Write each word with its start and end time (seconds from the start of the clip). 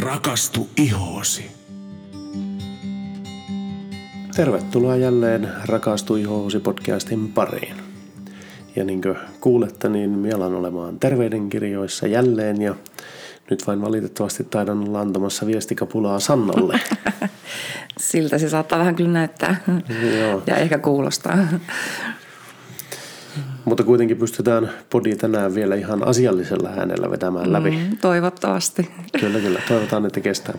Rakastu 0.00 0.68
ihoosi. 0.76 1.50
Tervetuloa 4.36 4.96
jälleen 4.96 5.48
Rakastu 5.64 6.16
ihoosi 6.16 6.58
podcastin 6.58 7.32
pariin. 7.32 7.76
Ja 8.76 8.84
niin 8.84 9.02
kuin 9.02 9.16
kuulette, 9.40 9.88
niin 9.88 10.10
mielan 10.10 10.54
olemaan 10.54 10.98
terveydenkirjoissa 11.00 12.06
jälleen 12.06 12.62
ja 12.62 12.74
nyt 13.50 13.66
vain 13.66 13.82
valitettavasti 13.82 14.44
taidan 14.44 14.88
olla 14.88 15.00
antamassa 15.00 15.46
viestikapulaa 15.46 16.20
Sannalle. 16.20 16.80
Siltä 17.98 18.38
se 18.38 18.48
saattaa 18.48 18.78
vähän 18.78 18.96
kyllä 18.96 19.10
näyttää 19.10 19.56
Joo. 20.20 20.42
ja 20.46 20.56
ehkä 20.56 20.78
kuulostaa. 20.78 21.38
Mutta 23.66 23.84
kuitenkin 23.84 24.16
pystytään 24.16 24.70
podi 24.90 25.16
tänään 25.16 25.54
vielä 25.54 25.74
ihan 25.74 26.08
asiallisella 26.08 26.68
äänellä 26.68 27.10
vetämään 27.10 27.52
läpi. 27.52 27.70
Mm, 27.70 27.96
toivottavasti. 28.00 28.90
Kyllä, 29.20 29.40
kyllä. 29.40 29.60
Toivotaan, 29.68 30.06
että 30.06 30.20
kestää. 30.20 30.58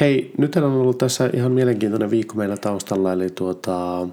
Hei, 0.00 0.32
nyt 0.38 0.56
on 0.56 0.64
ollut 0.64 0.98
tässä 0.98 1.30
ihan 1.34 1.52
mielenkiintoinen 1.52 2.10
viikko 2.10 2.34
meillä 2.34 2.56
taustalla, 2.56 3.12
eli 3.12 3.30
tuota, 3.30 4.08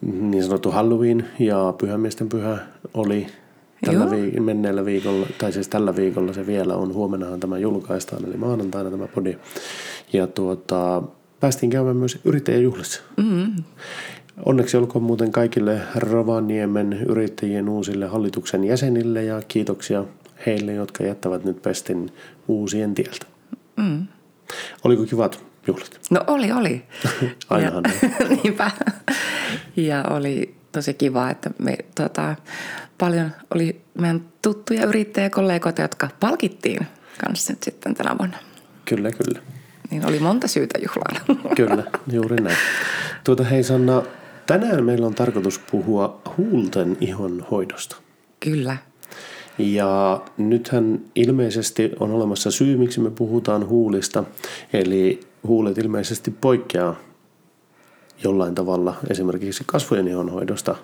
niin 0.00 0.44
sanottu 0.44 0.70
Halloween 0.70 1.24
ja 1.38 1.74
pyhämiesten 1.78 2.28
pyhä 2.28 2.58
oli 2.94 3.26
tällä 3.84 4.04
viik- 4.04 4.40
menneellä 4.40 4.84
viikolla, 4.84 5.26
tai 5.38 5.52
siis 5.52 5.68
tällä 5.68 5.96
viikolla 5.96 6.32
se 6.32 6.46
vielä 6.46 6.74
on, 6.74 6.94
huomennahan 6.94 7.40
tämä 7.40 7.58
julkaistaan, 7.58 8.24
eli 8.24 8.36
maanantaina 8.36 8.90
tämä 8.90 9.08
podi. 9.08 9.38
Ja 10.12 10.26
tuota, 10.26 11.02
päästiin 11.40 11.70
käymään 11.70 11.96
myös 11.96 12.18
yrittäjäjuhlissa. 12.24 13.02
Mm, 13.16 13.52
Onneksi 14.44 14.76
olkoon 14.76 15.02
muuten 15.04 15.32
kaikille 15.32 15.80
Rovaniemen 15.94 16.92
yrittäjien 16.92 17.68
uusille 17.68 18.06
hallituksen 18.06 18.64
jäsenille 18.64 19.24
ja 19.24 19.42
kiitoksia 19.48 20.04
heille, 20.46 20.72
jotka 20.72 21.04
jättävät 21.04 21.44
nyt 21.44 21.62
pestin 21.62 22.12
uusien 22.48 22.94
tieltä. 22.94 23.26
mm. 23.76 24.06
Oliko 24.84 25.04
kivat 25.04 25.44
juhlat? 25.66 26.00
No 26.10 26.24
oli, 26.26 26.52
oli. 26.52 26.82
Ainahan 27.50 27.84
ja, 28.02 28.26
niinpä. 28.42 28.70
Ja 29.76 30.04
oli 30.10 30.54
tosi 30.72 30.94
kiva, 30.94 31.30
että 31.30 31.50
me 31.58 31.78
tota, 31.94 32.36
paljon 32.98 33.30
oli 33.54 33.80
meidän 33.98 34.24
tuttuja 34.42 34.84
yrittäjäkollegoita, 34.86 35.82
jotka 35.82 36.08
palkittiin 36.20 36.86
kanssa 37.26 37.52
nyt 37.52 37.62
sitten 37.62 37.94
tänä 37.94 38.16
vuonna. 38.18 38.36
Kyllä, 38.84 39.10
kyllä. 39.10 39.40
Niin 39.90 40.06
oli 40.06 40.18
monta 40.18 40.48
syytä 40.48 40.78
juhlaan. 40.78 41.38
Kyllä, 41.56 41.84
juuri 42.12 42.36
näin. 42.36 42.56
Tuota, 43.24 43.44
hei 43.44 43.62
Sanna, 43.62 44.02
tänään 44.46 44.84
meillä 44.84 45.06
on 45.06 45.14
tarkoitus 45.14 45.60
puhua 45.70 46.20
huulten 46.36 46.96
ihon 47.00 47.46
hoidosta. 47.50 47.96
Kyllä. 48.40 48.76
Ja 49.58 50.20
nythän 50.36 51.00
ilmeisesti 51.14 51.92
on 52.00 52.10
olemassa 52.10 52.50
syy, 52.50 52.76
miksi 52.76 53.00
me 53.00 53.10
puhutaan 53.10 53.68
huulista. 53.68 54.24
Eli 54.72 55.20
huulet 55.46 55.78
ilmeisesti 55.78 56.30
poikkeaa 56.30 56.96
jollain 58.24 58.54
tavalla 58.54 58.96
esimerkiksi 59.10 59.64
kasvojen 59.66 60.08
ihonhoidosta. 60.08 60.76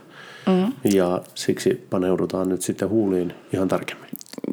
Mm. 0.47 0.73
Ja 0.93 1.23
siksi 1.35 1.87
paneudutaan 1.91 2.49
nyt 2.49 2.63
sitten 2.63 2.89
huuliin 2.89 3.35
ihan 3.53 3.69
tarkemmin. 3.69 4.09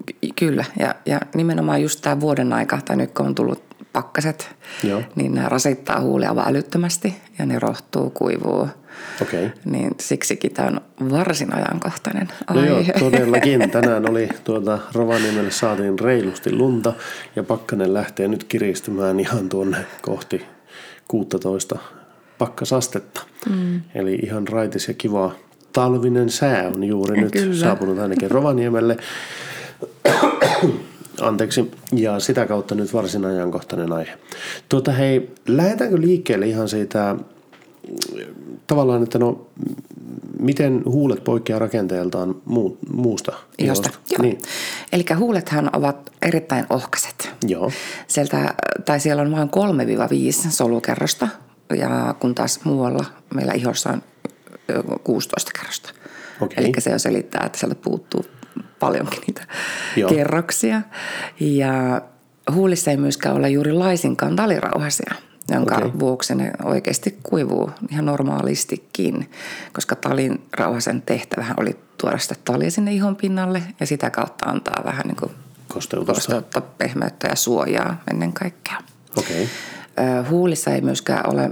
Ky- 0.06 0.16
Kyllä, 0.36 0.66
ja, 0.80 0.96
ja 1.06 1.20
nimenomaan 1.36 1.82
just 1.82 2.02
tämä 2.02 2.20
vuoden 2.20 2.54
aika, 2.54 2.80
tai 2.86 2.96
nyt 2.96 3.12
kun 3.12 3.26
on 3.26 3.36
tullut 3.36 3.64
pakkaset, 3.94 4.56
Joo. 4.84 5.02
niin 5.16 5.36
nämä 5.36 5.50
rasittaa 5.50 6.02
huulia 6.02 6.30
aivan 6.30 6.48
älyttömästi, 6.48 7.16
ja 7.40 7.46
ne 7.46 7.60
rohtuu, 7.60 8.10
kuivuu. 8.10 8.68
Okay. 9.22 9.50
Niin 9.66 9.92
siksikin 10.00 10.54
tämä 10.54 10.68
on 10.68 11.12
varsin 11.12 11.56
ajankohtainen 11.56 12.28
No 12.54 12.66
joo, 12.66 12.78
aihe. 12.78 12.94
todellakin. 13.00 13.70
Tänään 13.72 14.10
oli 14.10 14.30
tuota 14.44 14.80
Rovaniemelle 14.94 15.52
saatiin 15.52 16.00
reilusti 16.00 16.56
lunta 16.56 16.94
ja 17.36 17.44
pakkanen 17.44 17.94
lähtee 17.94 18.28
nyt 18.28 18.44
kiristymään 18.44 19.20
ihan 19.20 19.50
tuonne 19.50 19.78
kohti 20.02 20.46
16 21.08 21.78
pakkasastetta. 22.38 23.22
Mm. 23.50 23.82
Eli 23.96 24.16
ihan 24.16 24.48
raitis 24.48 24.88
ja 24.88 24.94
kiva 24.94 25.36
talvinen 25.74 26.30
sää 26.30 26.72
on 26.76 26.84
juuri 26.84 27.22
nyt 27.22 27.32
Kyllä. 27.32 27.56
saapunut 27.56 28.00
ainakin 28.00 28.32
Rovaniemelle. 28.32 28.98
Anteeksi. 31.22 31.72
Ja 31.96 32.20
sitä 32.20 32.46
kautta 32.46 32.76
nyt 32.76 32.94
varsin 32.94 33.26
ajankohtainen 33.26 33.92
aihe. 33.94 34.12
Tuota 34.70 34.92
hei, 34.92 35.32
lähdetäänkö 35.48 36.02
liikkeelle 36.02 36.48
ihan 36.48 36.70
siitä 36.70 37.16
tavallaan, 38.68 39.04
että 39.04 39.20
no 39.20 39.48
miten 40.40 40.82
huulet 40.86 41.24
poikkeaa 41.24 41.60
rakenteeltaan 41.60 42.36
muu, 42.46 42.78
muusta 42.94 43.32
Ihosta. 43.58 43.90
Joo. 44.12 44.22
Niin. 44.22 44.38
Eli 44.92 45.06
huulethan 45.18 45.70
ovat 45.74 46.12
erittäin 46.22 46.66
ohkaiset. 46.70 47.32
Joo. 47.48 47.72
Sieltä, 48.08 48.54
tai 48.86 49.00
siellä 49.00 49.22
on 49.22 49.32
vain 49.32 49.50
3-5 50.48 50.52
solukerrosta, 50.52 51.28
ja 51.78 52.16
kun 52.20 52.36
taas 52.36 52.60
muualla 52.64 53.06
meillä 53.34 53.54
ihossa 53.54 53.90
on 53.90 54.02
ö, 54.70 54.84
16 55.04 55.52
kerrosta. 55.60 55.90
Okei. 56.42 56.64
Eli 56.64 56.74
se 56.80 56.90
jo 56.92 57.00
selittää, 57.00 57.46
että 57.46 57.58
sieltä 57.58 57.76
puuttuu 57.76 58.26
paljonkin 58.80 59.20
niitä 59.28 59.48
Joo. 59.96 60.10
kerroksia. 60.10 60.82
Ja 61.40 62.02
huulissa 62.54 62.92
ei 62.92 62.98
myöskään 62.98 63.36
ole 63.36 63.50
juuri 63.50 63.74
laisinkaan 63.74 64.36
talirauhasia, 64.36 65.14
jonka 65.52 65.76
okay. 65.76 65.92
vuoksi 66.00 66.36
ne 66.36 66.52
oikeasti 66.64 67.20
kuivuu 67.24 67.72
ihan 67.92 68.06
normaalistikin, 68.06 69.32
koska 69.74 69.96
talin 69.96 70.42
rauhasen 70.58 71.02
tehtävähän 71.02 71.56
oli 71.60 71.78
tuoda 71.98 72.18
sitä 72.18 72.36
talia 72.46 72.72
sinne 72.72 72.94
ihon 72.94 73.16
pinnalle 73.16 73.64
ja 73.80 73.86
sitä 73.86 74.10
kautta 74.10 74.46
antaa 74.46 74.82
vähän 74.86 75.08
niin 75.08 75.16
kuin 75.16 75.32
Kosteutusta. 75.68 76.14
kosteutta, 76.14 76.62
pehmeyttä 76.62 77.28
ja 77.28 77.36
suojaa 77.36 78.02
ennen 78.12 78.34
kaikkea. 78.34 78.78
Okei. 79.18 79.50
Ö, 80.00 80.30
Huulissa 80.30 80.72
ei 80.72 80.82
myöskään 80.82 81.34
ole 81.34 81.50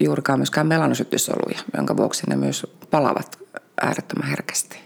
juurikaan 0.00 0.38
myöskään 0.38 0.66
melanosyttysoluja, 0.66 1.58
jonka 1.76 1.96
vuoksi 1.96 2.22
ne 2.28 2.36
myös 2.36 2.66
palavat 2.90 3.38
äärettömän 3.80 4.28
herkästi. 4.28 4.78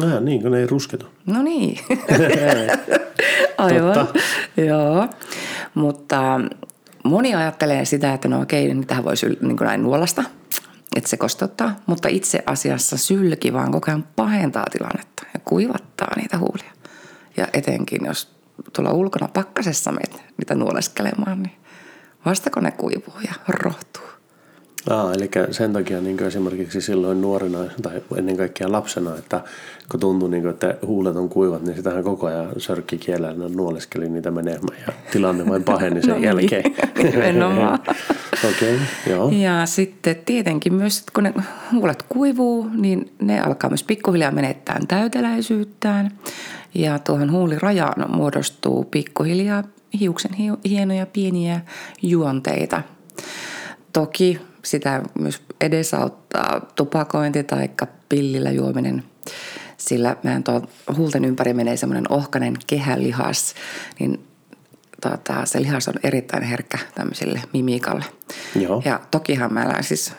No 0.00 0.20
niin, 0.20 0.42
kun 0.42 0.52
ne 0.52 0.58
ei 0.58 0.66
rusketu. 0.66 1.06
No 1.26 1.42
niin. 1.42 1.78
Aivan. 3.58 3.94
Totta. 3.94 4.18
Joo. 4.56 5.08
Mutta 5.74 6.40
moni 7.08 7.34
ajattelee 7.34 7.84
sitä, 7.84 8.14
että 8.14 8.28
no 8.28 8.40
okei, 8.40 8.74
niitähän 8.74 9.04
voisi 9.04 9.26
niin 9.26 9.56
näin 9.60 9.82
nuolasta, 9.82 10.24
että 10.96 11.10
se 11.10 11.16
kosteuttaa. 11.16 11.76
Mutta 11.86 12.08
itse 12.08 12.42
asiassa 12.46 12.96
sylki 12.96 13.52
vaan 13.52 13.72
koko 13.72 13.90
ajan 13.90 14.08
pahentaa 14.16 14.64
tilannetta 14.72 15.26
ja 15.34 15.40
kuivattaa 15.44 16.12
niitä 16.16 16.38
huulia. 16.38 16.72
Ja 17.36 17.46
etenkin, 17.52 18.04
jos 18.04 18.36
tuolla 18.72 18.92
ulkona 18.92 19.28
pakkasessa 19.28 19.92
menet 19.92 20.22
niitä 20.38 20.54
nuoleskelemaan, 20.54 21.42
niin 21.42 21.56
vastako 22.24 22.60
ne 22.60 22.70
kuivuu 22.70 23.20
ja 23.24 23.34
rohtuu. 23.48 24.07
Aa, 24.90 25.12
eli 25.12 25.30
sen 25.50 25.72
takia 25.72 26.00
niin 26.00 26.22
esimerkiksi 26.22 26.80
silloin 26.80 27.20
nuorena 27.20 27.58
tai 27.82 28.02
ennen 28.16 28.36
kaikkea 28.36 28.72
lapsena, 28.72 29.16
että 29.18 29.40
kun 29.90 30.00
tuntui, 30.00 30.30
niin 30.30 30.42
kuin, 30.42 30.50
että 30.50 30.74
huulet 30.86 31.16
on 31.16 31.28
kuivat, 31.28 31.62
niin 31.62 31.76
sitähän 31.76 32.04
koko 32.04 32.26
ajan 32.26 32.48
sörkki 32.58 32.98
kielellä 32.98 33.48
nuoleskeli 33.48 34.08
niitä 34.08 34.30
menemään 34.30 34.78
ja 34.86 34.92
tilanne 35.12 35.48
vain 35.48 35.64
paheni 35.64 36.00
sen 36.02 36.10
No 36.10 36.14
niin, 36.14 36.24
jälkeen. 36.24 36.64
nimenomaan. 37.12 37.78
Okei, 38.48 38.74
okay, 38.74 38.86
joo. 39.06 39.30
Ja 39.30 39.66
sitten 39.66 40.16
tietenkin 40.26 40.74
myös, 40.74 40.98
että 40.98 41.12
kun 41.14 41.24
ne 41.24 41.34
huulet 41.72 42.04
kuivuu, 42.08 42.70
niin 42.74 43.12
ne 43.22 43.40
alkaa 43.40 43.70
myös 43.70 43.82
pikkuhiljaa 43.84 44.30
menettää 44.30 44.80
täyteläisyyttään. 44.88 46.10
Ja 46.74 46.98
tuohon 46.98 47.32
huulirajaan 47.32 48.16
muodostuu 48.16 48.84
pikkuhiljaa 48.84 49.64
hiuksen 50.00 50.32
hi- 50.34 50.68
hienoja 50.68 51.06
pieniä 51.06 51.60
juonteita. 52.02 52.82
Toki 53.92 54.40
sitä 54.70 55.02
myös 55.20 55.42
edesauttaa 55.60 56.60
tupakointi 56.74 57.44
tai 57.44 57.70
pillillä 58.08 58.50
juominen, 58.50 59.04
sillä 59.76 60.16
meidän 60.22 60.44
tuo 60.44 60.62
huulten 60.96 61.24
ympäri 61.24 61.54
menee 61.54 61.76
semmoinen 61.76 62.12
ohkainen 62.12 62.54
kehälihas, 62.66 63.54
niin 63.98 64.28
tota, 65.02 65.46
se 65.46 65.62
lihas 65.62 65.88
on 65.88 65.94
erittäin 66.02 66.42
herkkä 66.42 66.78
tämmöiselle 66.94 67.42
mimiikalle. 67.52 68.04
Joo. 68.60 68.82
Ja 68.84 69.00
tokihan 69.10 69.54
meillä 69.54 69.82
siis 69.82 70.12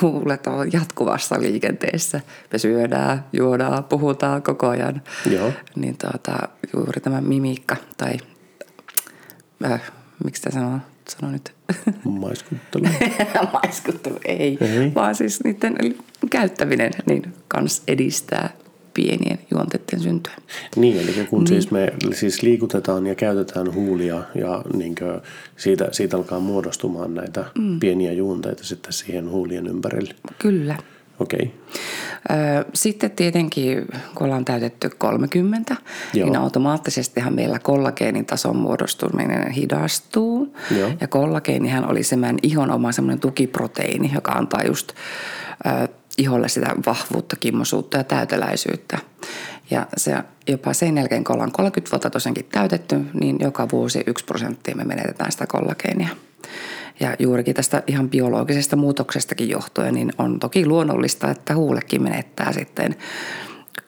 huulet 0.00 0.46
on 0.46 0.72
jatkuvassa 0.72 1.40
liikenteessä. 1.40 2.20
Me 2.52 2.58
syödään, 2.58 3.24
juodaan, 3.32 3.84
puhutaan 3.84 4.42
koko 4.42 4.68
ajan. 4.68 5.02
Joo. 5.30 5.52
Niin 5.76 5.96
tota, 5.96 6.48
juuri 6.76 7.00
tämä 7.00 7.20
mimiikka 7.20 7.76
tai 7.96 8.12
äh, 9.64 9.82
miksi 10.24 10.42
tämä 10.42 10.54
sanoo, 10.54 10.78
sano 11.08 11.32
nyt? 11.32 11.52
Maiskuttelu. 12.04 12.84
Maiskuttelu 13.52 14.18
ei, 14.24 14.58
Ei. 14.60 14.94
vaan 14.94 15.14
siis 15.14 15.44
niiden 15.44 15.76
käyttäminen 16.30 16.92
niin 17.06 17.34
kans 17.48 17.82
edistää 17.88 18.50
pienien 18.94 19.38
juonteiden 19.50 20.00
syntyä. 20.00 20.34
Niin, 20.76 21.00
eli 21.00 21.26
kun 21.30 21.38
niin. 21.38 21.48
siis 21.48 21.70
me 21.70 21.92
siis 22.14 22.42
liikutetaan 22.42 23.06
ja 23.06 23.14
käytetään 23.14 23.74
huulia 23.74 24.22
ja 24.34 24.62
niin 24.76 24.94
siitä, 25.56 25.88
siitä 25.92 26.16
alkaa 26.16 26.40
muodostumaan 26.40 27.14
näitä 27.14 27.44
mm. 27.58 27.80
pieniä 27.80 28.12
juonteita 28.12 28.64
sitten 28.64 28.92
siihen 28.92 29.30
huulien 29.30 29.66
ympärille. 29.66 30.14
Kyllä. 30.38 30.76
Okei. 31.20 31.54
Ö, 32.30 32.64
Sitten 32.74 33.10
tietenkin, 33.10 33.86
kun 34.14 34.24
ollaan 34.26 34.44
täytetty 34.44 34.90
30, 34.98 35.76
Joo. 36.14 36.26
niin 36.26 36.36
automaattisestihan 36.36 37.34
meillä 37.34 37.58
kollageenin 37.58 38.26
tason 38.26 38.56
muodostuminen 38.56 39.50
hidastuu. 39.50 40.56
Joo. 40.78 40.90
Ja 41.00 41.08
kollageenihan 41.08 41.90
oli 41.90 42.02
se 42.02 42.16
meidän 42.16 42.38
ihon 42.42 42.70
oma 42.70 42.92
semmoinen 42.92 43.20
tukiproteiini, 43.20 44.10
joka 44.14 44.32
antaa 44.32 44.62
just 44.66 44.92
ö, 45.66 45.88
iholle 46.18 46.48
sitä 46.48 46.74
vahvuutta, 46.86 47.36
kimmosuutta 47.36 47.96
ja 47.96 48.04
täyteläisyyttä. 48.04 48.98
Ja 49.70 49.86
se 49.96 50.14
jopa 50.48 50.72
sen 50.72 50.96
jälkeen, 50.96 51.24
kun 51.24 51.34
ollaan 51.34 51.52
30 51.52 51.90
vuotta 51.90 52.10
tosiaankin 52.10 52.44
täytetty, 52.52 53.00
niin 53.20 53.36
joka 53.40 53.68
vuosi 53.72 54.02
1 54.06 54.24
prosenttia 54.24 54.76
me 54.76 54.84
menetetään 54.84 55.32
sitä 55.32 55.46
kollageenia. 55.46 56.08
Ja 57.00 57.16
juurikin 57.18 57.54
tästä 57.54 57.82
ihan 57.86 58.10
biologisesta 58.10 58.76
muutoksestakin 58.76 59.48
johtuen, 59.48 59.94
niin 59.94 60.12
on 60.18 60.40
toki 60.40 60.66
luonnollista, 60.66 61.30
että 61.30 61.54
huulekin 61.54 62.02
menettää 62.02 62.52
sitten 62.52 62.96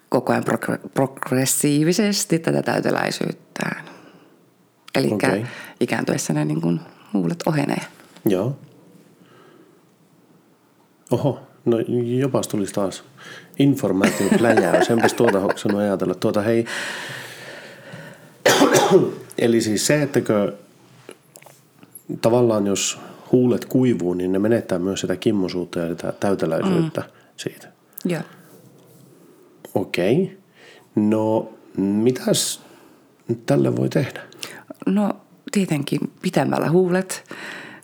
koko 0.09 0.33
ajan 0.33 0.45
progr- 0.45 0.89
progressiivisesti 0.95 2.39
tätä 2.39 2.63
täyteläisyyttään. 2.63 3.85
Eli 4.95 5.13
okay. 5.13 5.45
ikääntyessä 5.81 6.33
ne 6.33 6.45
niin 6.45 6.61
kuin 6.61 6.81
huulet 7.15 7.43
ohenee. 7.47 7.81
Joo. 8.25 8.57
Oho, 11.11 11.41
no 11.65 11.79
jopas 12.19 12.49
tulisi 12.49 12.73
taas 12.73 13.05
informaatiopläjäys. 13.59 14.91
Enpäs 14.91 15.15
tuota 15.15 15.41
hoksannut 15.41 15.81
ajatella. 15.81 16.15
Tuota 16.15 16.43
hei, 16.43 16.65
eli 19.39 19.61
siis 19.61 19.87
se, 19.87 20.03
ettäkö 20.03 20.53
tavallaan 22.21 22.67
jos 22.67 22.99
huulet 23.33 23.65
kuivuu, 23.65 24.15
niin 24.15 24.33
ne 24.33 24.39
menettää 24.39 24.79
myös 24.79 25.01
sitä 25.01 25.17
kimmosuutta 25.17 25.79
ja 25.79 25.89
sitä 25.89 26.13
täyteläisyyttä 26.13 27.01
mm. 27.01 27.07
siitä. 27.37 27.69
Joo. 28.05 28.23
Okei. 29.75 30.39
No, 30.95 31.53
mitäs 31.77 32.61
tälle 33.47 33.77
voi 33.77 33.89
tehdä? 33.89 34.23
No 34.87 35.11
tietenkin 35.53 36.01
pitämällä 36.23 36.71
huulet 36.71 37.25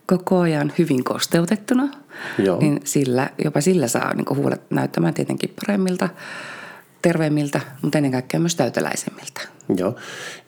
koko 0.06 0.38
ajan 0.38 0.72
hyvin 0.78 1.04
kosteutettuna, 1.04 1.88
Joo. 2.38 2.60
niin 2.60 2.80
sillä, 2.84 3.30
jopa 3.44 3.60
sillä 3.60 3.88
saa 3.88 4.14
niin 4.14 4.36
huulet 4.36 4.62
näyttämään 4.70 5.14
tietenkin 5.14 5.54
paremmilta, 5.66 6.08
terveemmiltä, 7.02 7.60
mutta 7.82 7.98
ennen 7.98 8.12
kaikkea 8.12 8.40
myös 8.40 8.54
täyteläisemmiltä. 8.54 9.40
Joo. 9.76 9.96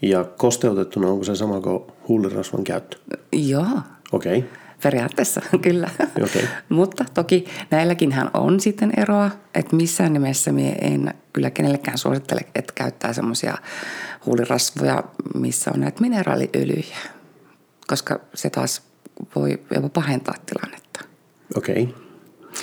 Ja 0.03 0.25
kosteutettuna 0.25 1.09
onko 1.09 1.25
se 1.25 1.37
sama 1.37 1.61
kuin 1.61 1.83
huulirasvan 2.09 2.65
käyttö? 2.65 2.97
Joo, 3.33 3.67
Okei. 4.13 4.45
periaatteessa 4.83 5.41
kyllä. 5.63 5.91
Okei. 6.25 6.49
mutta 6.69 7.05
toki 7.15 7.45
näilläkinhän 7.71 8.31
on 8.35 8.61
sitten 8.61 8.93
eroa, 8.97 9.31
että 9.55 9.77
missään 9.77 10.13
nimessä 10.13 10.53
minä 10.53 10.75
en 10.81 11.15
kyllä 11.33 11.51
kenellekään 11.51 11.99
suosittele, 11.99 12.41
että 12.55 12.73
käyttää 12.75 13.13
semmoisia 13.13 13.55
huulirasvoja, 14.27 15.05
missä 15.35 15.71
on 15.75 15.81
näitä 15.81 16.01
mineraaliöljyjä, 16.01 16.97
koska 17.87 18.21
se 18.35 18.51
taas 18.51 18.83
voi 19.37 19.61
jopa 19.75 19.89
pahentaa 19.89 20.35
tilannetta. 20.47 21.01
Okei. 21.57 21.95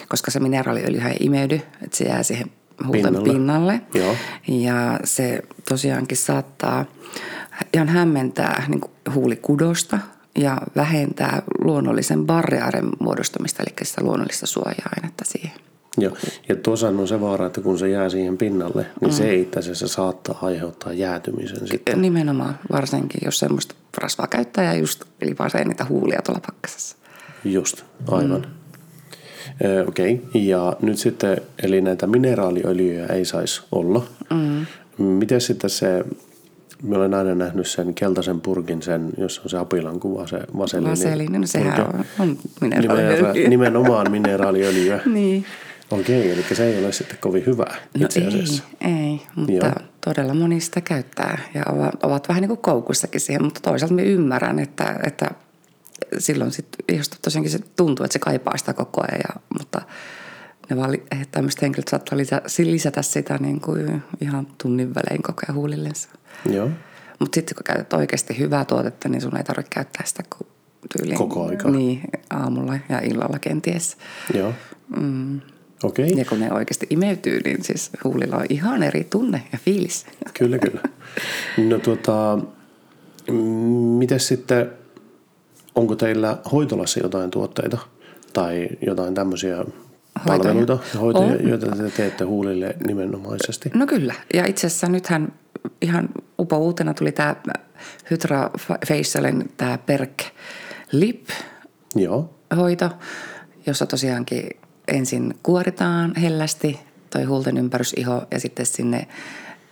koska 0.07 0.31
se 0.31 0.39
mineraaliöljyhän 0.39 1.11
ei 1.11 1.17
imeydy, 1.19 1.55
että 1.55 1.97
se 1.97 2.03
jää 2.03 2.23
siihen 2.23 2.51
huulten 2.85 3.03
Pinnalle. 3.03 3.33
pinnalle. 3.33 3.81
Joo. 3.93 4.15
Ja 4.47 4.99
se 5.03 5.41
tosiaankin 5.69 6.17
saattaa 6.17 6.85
ihan 7.73 7.87
hämmentää 7.87 8.63
niin 8.67 8.81
huulikudosta 9.13 9.99
ja 10.37 10.57
vähentää 10.75 11.41
luonnollisen 11.63 12.25
barriaarin 12.25 12.89
muodostumista, 12.99 13.63
eli 13.63 13.75
sitä 13.87 14.03
luonnollista 14.03 14.47
suoja-ainetta 14.47 15.25
siihen. 15.25 15.59
Joo. 15.97 16.17
Ja 16.49 16.55
tuossa 16.55 16.87
on 16.87 17.07
se 17.07 17.21
vaara, 17.21 17.45
että 17.45 17.61
kun 17.61 17.79
se 17.79 17.89
jää 17.89 18.09
siihen 18.09 18.37
pinnalle, 18.37 18.85
niin 19.01 19.11
mm. 19.11 19.15
se 19.15 19.35
itse 19.35 19.59
asiassa 19.59 19.87
saattaa 19.87 20.39
aiheuttaa 20.41 20.93
jäätymisen 20.93 21.67
sitten. 21.67 22.01
Nimenomaan, 22.01 22.59
varsinkin 22.71 23.21
jos 23.25 23.39
semmoista 23.39 23.75
rasvaa 23.97 24.27
käyttää 24.27 24.63
ja 24.63 24.73
just 24.73 25.03
livasee 25.21 25.65
niitä 25.65 25.85
huulia 25.85 26.21
tuolla 26.25 26.41
pakkasessa. 26.45 26.97
Just, 27.45 27.83
aivan. 28.07 28.41
Mm. 28.41 28.56
Ö, 29.65 29.85
Okei, 29.87 30.13
okay. 30.29 30.41
ja 30.41 30.75
nyt 30.81 30.97
sitten, 30.97 31.37
eli 31.63 31.81
näitä 31.81 32.07
mineraaliöljyjä 32.07 33.05
ei 33.05 33.25
saisi 33.25 33.61
olla. 33.71 34.03
Mm. 34.33 34.65
Miten 35.05 35.41
sitten 35.41 35.69
se, 35.69 36.05
mä 36.83 36.95
olen 36.95 37.13
aina 37.13 37.35
nähnyt 37.35 37.67
sen 37.67 37.93
keltaisen 37.93 38.41
purkin, 38.41 38.81
sen, 38.81 39.09
jos 39.17 39.39
on 39.39 39.49
se 39.49 39.57
apilan 39.57 39.99
kuva, 39.99 40.27
se 40.27 40.39
vaseliini. 40.57 40.91
Vaseliini, 40.91 41.37
no 41.39 41.47
sehän 41.47 41.85
purki. 41.85 42.07
on, 42.19 42.27
on 42.29 42.37
Nimenomaan, 42.61 42.97
mineraaliöljy. 42.99 43.49
nimenomaan 43.49 44.11
mineraaliöljyä. 44.11 44.99
niin. 45.13 45.45
Okei, 45.91 46.31
eli 46.31 46.43
se 46.53 46.65
ei 46.67 46.83
ole 46.83 46.91
sitten 46.91 47.17
kovin 47.21 47.45
hyvä 47.45 47.65
No 47.99 48.05
itse 48.05 48.19
ei, 48.19 48.27
asiassa. 48.27 48.63
ei, 48.81 49.21
mutta 49.35 49.51
Joo. 49.53 49.71
Todella 50.05 50.33
moni 50.33 50.61
sitä 50.61 50.81
käyttää 50.81 51.39
ja 51.53 51.63
ovat, 51.71 52.03
ovat 52.03 52.29
vähän 52.29 52.41
niin 52.41 52.47
kuin 52.49 52.57
koukussakin 52.61 53.21
siihen, 53.21 53.43
mutta 53.43 53.59
toisaalta 53.63 53.93
mä 53.95 54.01
ymmärrän, 54.01 54.59
että, 54.59 54.99
että 55.07 55.31
silloin 56.17 56.51
sitten 56.51 56.97
jos 56.97 57.09
tosiaankin 57.09 57.51
se 57.51 57.59
tuntuu, 57.75 58.03
että 58.03 58.13
se 58.13 58.19
kaipaa 58.19 58.57
sitä 58.57 58.73
koko 58.73 59.01
ajan, 59.01 59.21
ja, 59.29 59.41
mutta 59.57 59.81
ne 60.69 60.77
vaan, 60.77 60.93
eh, 61.11 61.27
tämmöiset 61.31 61.61
henkilöt 61.61 61.87
saattaa 61.87 62.17
lisä, 62.17 62.41
lisätä 62.57 63.01
sitä 63.01 63.37
niin 63.37 63.61
kuin 63.61 64.03
ihan 64.21 64.47
tunnin 64.63 64.95
välein 64.95 65.23
koko 65.23 65.41
ajan 65.47 65.55
huulillensa. 65.55 66.09
Joo. 66.49 66.69
Mutta 67.19 67.35
sitten 67.35 67.55
kun 67.55 67.63
käytät 67.63 67.93
oikeasti 67.93 68.39
hyvää 68.39 68.65
tuotetta, 68.65 69.09
niin 69.09 69.21
sun 69.21 69.37
ei 69.37 69.43
tarvitse 69.43 69.69
käyttää 69.69 70.05
sitä 70.05 70.23
kuin 70.37 70.47
tyyliin. 70.97 71.17
Koko 71.17 71.47
aika. 71.47 71.69
Niin, 71.69 72.01
aamulla 72.29 72.79
ja 72.89 72.99
illalla 72.99 73.39
kenties. 73.39 73.97
Joo. 74.33 74.53
Mm. 74.99 75.41
Okei. 75.83 76.13
Ja 76.15 76.25
kun 76.25 76.39
ne 76.39 76.53
oikeasti 76.53 76.87
imeytyy, 76.89 77.41
niin 77.45 77.63
siis 77.63 77.91
huulilla 78.03 78.37
on 78.37 78.45
ihan 78.49 78.83
eri 78.83 79.03
tunne 79.03 79.43
ja 79.51 79.59
fiilis. 79.65 80.05
Kyllä, 80.33 80.59
kyllä. 80.59 80.81
No 81.57 81.79
tuota, 81.79 82.39
miten 83.97 84.19
sitten, 84.19 84.69
onko 85.77 85.95
teillä 85.95 86.37
hoitolassa 86.51 86.99
jotain 86.99 87.31
tuotteita 87.31 87.77
tai 88.33 88.69
jotain 88.85 89.13
tämmöisiä 89.13 89.65
palveluita, 90.27 90.77
hoitoja, 90.99 91.27
On. 91.27 91.49
joita 91.49 91.67
te 91.67 91.89
teette 91.97 92.23
huulille 92.23 92.75
nimenomaisesti? 92.87 93.71
No 93.73 93.87
kyllä. 93.87 94.13
Ja 94.33 94.45
itse 94.45 94.67
asiassa 94.67 94.87
nythän 94.87 95.33
ihan 95.81 96.09
upo 96.39 96.57
uutena 96.57 96.93
tuli 96.93 97.11
tämä 97.11 97.35
Hydra 98.11 98.49
Facialin 98.87 99.51
tämä 99.57 99.77
Perk 99.77 100.23
Lip 100.91 101.27
Joo, 101.95 102.33
hoito, 102.55 102.89
jossa 103.65 103.85
tosiaankin 103.85 104.49
ensin 104.87 105.33
kuoritaan 105.43 106.15
hellästi 106.15 106.79
toi 107.09 107.23
huulten 107.23 107.57
ympärysiho 107.57 108.21
ja 108.31 108.39
sitten 108.39 108.65
sinne 108.65 109.07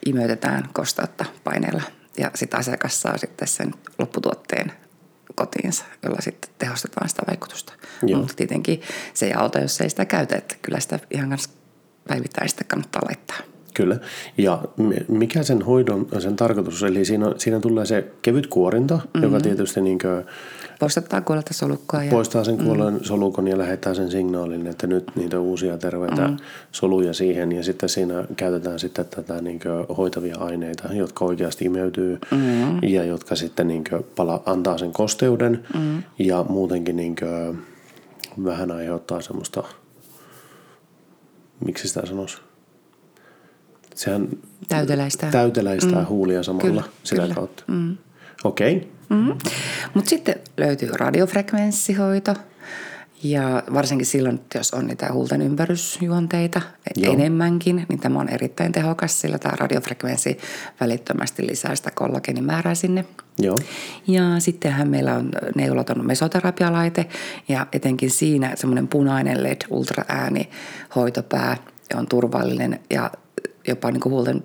imeytetään 0.06 0.64
kosteutta 0.74 1.26
paineella. 1.44 1.82
Ja 2.18 2.32
sitten 2.36 2.60
asiakas 2.60 3.02
saa 3.02 3.18
sitten 3.18 3.48
sen 3.48 3.72
lopputuotteen 4.00 4.72
kotiinsa, 5.36 5.86
jolla 6.04 6.22
sitten 6.22 6.52
tehostetaan 6.58 7.10
sitä 7.10 7.24
vaikutusta. 7.28 7.74
Joo. 8.04 8.20
Mutta 8.20 8.34
tietenkin 8.36 8.82
se 9.14 9.26
ei 9.26 9.34
auta, 9.34 9.60
jos 9.60 9.82
ei 9.82 9.90
sitä 9.90 10.06
käytä, 10.06 10.36
että 10.36 10.56
kyllä 10.62 10.80
sitä 10.80 11.00
ihan 11.12 11.30
kanssa 11.30 11.50
päivittäin 12.08 12.50
sitten 12.50 12.68
kannattaa 12.68 13.02
laittaa. 13.06 13.38
kyllä. 13.74 14.00
Ja 14.38 14.62
mi- 14.78 15.06
mikä 15.08 15.44
sen 15.44 15.62
hoidon, 15.62 16.08
sen 16.20 16.36
tarkoitus, 16.36 16.84
eli 16.84 17.06
siinä, 17.06 17.26
siinä 17.38 17.60
tulee 17.60 17.86
se 17.86 18.12
kevyt 18.22 18.48
kuorinta, 18.48 18.96
mm-hmm. 18.96 19.24
joka 19.24 19.40
tietysti 19.40 19.82
niin 19.82 19.98
Poistetaan 20.80 21.24
kuolletta 21.24 21.54
solukkoa 21.54 22.04
ja 22.04 22.12
poistaa 22.12 22.44
sen 22.44 22.58
kuolleen 22.58 23.06
solukon 23.06 23.48
ja 23.48 23.58
lähettää 23.58 23.94
sen 23.94 24.12
signaalin, 24.12 24.68
että 24.68 24.88
nyt 24.88 25.12
niitä 25.16 25.40
uusia 25.40 25.78
terveitä 25.78 26.28
mm. 26.28 26.38
soluja 26.72 27.14
siihen. 27.14 27.52
Ja 27.52 27.64
sitten 27.64 27.90
siinä 27.90 28.26
käytetään 28.38 28.80
sitten 28.80 29.06
tätä 29.06 29.42
niin 29.42 29.60
hoitavia 29.98 30.38
aineita, 30.38 30.94
jotka 30.94 31.26
oikeasti 31.26 31.66
imeytyy 31.66 32.20
mm. 32.32 32.84
ja 32.84 33.04
jotka 33.04 33.36
sitten 33.36 33.68
niin 33.68 33.84
pala, 34.16 34.44
antaa 34.46 34.78
sen 34.78 34.92
kosteuden 34.92 35.64
mm. 35.74 36.04
ja 36.20 36.46
muutenkin 36.50 36.96
niin 36.96 37.16
vähän 38.44 38.72
aiheuttaa 38.72 39.22
semmoista, 39.22 39.64
miksi 41.66 41.88
sitä 41.88 42.06
sanoisi? 42.06 42.38
Sehän 43.96 44.28
täyteläistä. 44.68 45.28
täyteläistää 45.32 46.02
mm. 46.02 46.08
huulia 46.08 46.44
samalla 46.44 46.68
Kyllä, 46.68 46.84
sitä 47.04 47.22
kyllä. 47.22 47.36
kautta. 47.36 47.64
Mm. 47.68 47.98
Okei. 48.44 48.78
Okay. 48.78 48.95
Mm. 49.10 49.38
Mutta 49.94 50.10
sitten 50.10 50.36
löytyy 50.58 50.90
radiofrekvenssihoito. 50.94 52.34
Ja 53.24 53.64
varsinkin 53.74 54.06
silloin, 54.06 54.42
jos 54.56 54.74
on 54.74 54.88
niitä 54.88 55.14
huulten 55.14 55.42
ympärysjuonteita 55.42 56.62
Joo. 56.96 57.14
enemmänkin, 57.14 57.86
niin 57.90 58.00
tämä 58.00 58.20
on 58.20 58.30
erittäin 58.30 58.72
tehokas, 58.72 59.22
sillä 59.22 59.40
tämä 59.40 59.56
radiofrekvenssi 59.60 60.38
välittömästi 60.80 61.48
lisää 61.48 61.76
sitä 61.76 61.92
kollagenimäärää 61.92 62.76
sinne. 62.76 63.06
Joo. 63.40 63.56
Ja 64.08 64.24
sittenhän 64.40 64.90
meillä 64.90 65.14
on 65.14 65.32
neulaton 65.56 66.06
mesoterapialaite 66.06 67.06
ja 67.48 67.68
etenkin 67.74 68.12
siinä 68.12 68.52
semmoinen 68.56 68.88
punainen 68.88 69.44
LED 69.44 69.62
ultraääni 69.70 70.50
hoitopää 70.96 71.58
on 71.96 72.08
turvallinen 72.08 72.80
ja 72.90 73.12
jopa 73.68 73.92
niin 73.92 74.02
kuin 74.02 74.14
huulten 74.14 74.44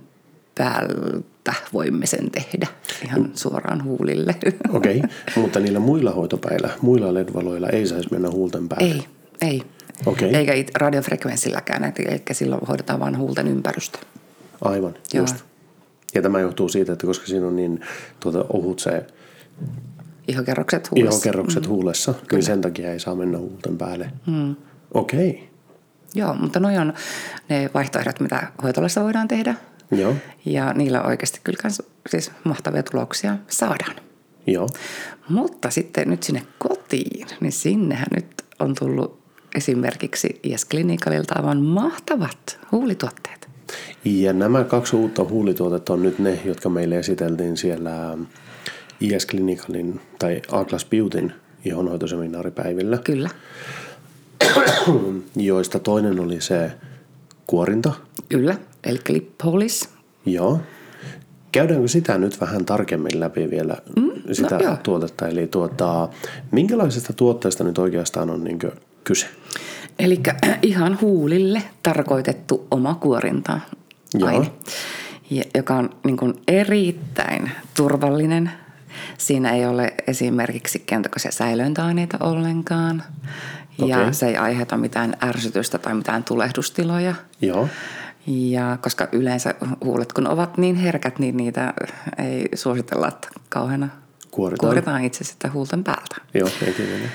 päältä 0.61 1.55
voimme 1.73 2.07
sen 2.07 2.31
tehdä 2.31 2.67
ihan 3.05 3.31
suoraan 3.35 3.85
huulille. 3.85 4.35
Okei, 4.73 4.97
okay. 4.99 5.11
mutta 5.37 5.61
niillä 5.61 5.81
muilla 5.81 6.11
hoitopäillä, 6.11 6.71
muilla 6.83 7.14
LED-valoilla 7.14 7.69
ei 7.69 7.87
saisi 7.87 8.09
mennä 8.12 8.31
huulten 8.31 8.69
päälle. 8.69 8.95
Ei, 8.95 9.05
ei. 9.40 9.62
Okei. 10.07 10.37
Eikä 10.37 10.52
radiofrekvenssilläkään, 10.75 11.85
eli 11.85 12.23
silloin 12.33 12.67
hoidetaan 12.69 13.00
vain 13.00 13.19
huulten 13.19 13.49
ympärystä. 13.49 13.99
Aivan, 14.61 14.95
Joo. 15.12 15.23
just. 15.23 15.37
Ja 16.14 16.23
tämä 16.23 16.40
johtuu 16.40 16.69
siitä, 16.69 16.93
että 16.93 17.07
koska 17.07 17.26
siinä 17.26 17.47
on 17.47 17.57
niin 17.57 17.81
tuota, 18.21 18.45
ohut 18.52 18.79
se 18.79 19.07
Ihokerrokset 20.29 20.90
huulessa. 20.90 21.17
ihokerrokset 21.17 21.62
mm. 21.62 21.69
huulessa, 21.69 22.14
niin 22.33 22.43
sen 22.43 22.61
takia 22.61 22.93
ei 22.93 23.00
saa 23.00 23.14
mennä 23.14 23.38
huulten 23.38 23.79
päälle. 23.79 24.11
Mm. 24.26 24.57
Okei, 24.95 25.31
okay. 25.31 25.43
Joo, 26.14 26.35
mutta 26.35 26.61
noi 26.61 26.79
on 26.79 26.93
ne 27.49 27.71
vaihtoehdot, 27.75 28.21
mitä 28.21 28.52
hoitolassa 28.62 29.05
voidaan 29.05 29.29
tehdä. 29.29 29.55
Joo, 29.90 30.14
Ja 30.44 30.73
niillä 30.73 31.02
oikeasti 31.02 31.40
kyllä 31.44 31.59
kans, 31.62 31.82
siis 32.09 32.30
mahtavia 32.44 32.82
tuloksia 32.82 33.37
saadaan. 33.49 33.97
joo. 34.47 34.68
Mutta 35.28 35.70
sitten 35.70 36.11
nyt 36.11 36.23
sinne 36.23 36.42
kotiin, 36.59 37.26
niin 37.40 37.52
sinnehän 37.52 38.06
nyt 38.14 38.26
on 38.59 38.75
tullut 38.78 39.20
esimerkiksi 39.54 40.40
IS 40.42 40.66
Clinicalilta 40.68 41.35
aivan 41.37 41.62
mahtavat 41.62 42.59
huulituotteet. 42.73 43.49
Ja 44.04 44.32
nämä 44.32 44.64
kaksi 44.64 44.97
uutta 44.97 45.25
huulituotetta 45.25 45.92
on 45.92 46.02
nyt 46.02 46.18
ne, 46.18 46.40
jotka 46.44 46.68
meille 46.68 46.99
esiteltiin 46.99 47.56
siellä 47.56 48.18
IS 49.00 49.26
Clinicalin 49.26 50.00
tai 50.18 50.42
Atlas 50.52 50.85
Beautyn 50.85 51.35
ihonhoitoseminaaripäivillä, 51.64 52.99
Kyllä, 52.99 53.30
joista 55.37 55.78
toinen 55.78 56.20
oli 56.20 56.40
se 56.40 56.73
kuorinta. 57.47 57.92
kyllä. 58.28 58.56
Eli 58.84 58.99
Lippolis. 59.08 59.88
Joo. 60.26 60.60
Käydäänkö 61.52 61.88
sitä 61.88 62.18
nyt 62.18 62.40
vähän 62.40 62.64
tarkemmin 62.64 63.20
läpi 63.20 63.50
vielä, 63.50 63.76
mm, 63.96 64.10
sitä 64.32 64.58
joo. 64.62 64.76
tuotetta? 64.82 65.28
Eli 65.28 65.46
tuota, 65.46 66.08
minkälaisesta 66.50 67.12
tuotteesta 67.12 67.64
nyt 67.64 67.78
oikeastaan 67.78 68.30
on 68.30 68.44
niin 68.44 68.58
kyse? 69.04 69.26
Eli 69.99 70.20
ihan 70.62 70.99
huulille 71.00 71.62
tarkoitettu 71.82 72.66
oma 72.70 72.94
kuorinta 72.94 73.60
Joo. 74.14 74.28
aine, 74.28 74.52
ja- 75.30 75.44
joka 75.54 75.75
on 75.75 75.90
niin 76.04 76.16
kuin 76.16 76.34
erittäin 76.49 77.50
turvallinen. 77.76 78.50
Siinä 79.18 79.50
ei 79.50 79.66
ole 79.66 79.94
esimerkiksi 80.06 80.78
kentokoisia 80.78 81.32
säilöntäaineita 81.32 82.16
ollenkaan. 82.20 83.02
Ja 83.87 84.12
se 84.12 84.26
ei 84.26 84.37
aiheuta 84.37 84.76
mitään 84.76 85.16
ärsytystä 85.25 85.78
tai 85.78 85.94
mitään 85.94 86.25
tulehdustiloja. 86.25 87.14
Joo, 87.40 87.68
Ja 88.26 88.78
koska 88.80 89.08
yleensä 89.12 89.54
huulet 89.84 90.12
kun 90.12 90.26
ovat 90.26 90.58
niin 90.58 90.76
herkät, 90.76 91.18
niin 91.18 91.36
niitä 91.36 91.74
ei 92.18 92.48
suositella, 92.54 93.08
että 93.08 93.28
kauheana 93.48 93.88
Kuoritaan. 94.30 94.68
kuoritaan 94.68 95.04
itse 95.04 95.24
sitä 95.24 95.50
huulten 95.50 95.84
päältä. 95.84 96.16
joo, 96.34 96.48
ei 96.66 96.72
tietenkään. 96.72 97.12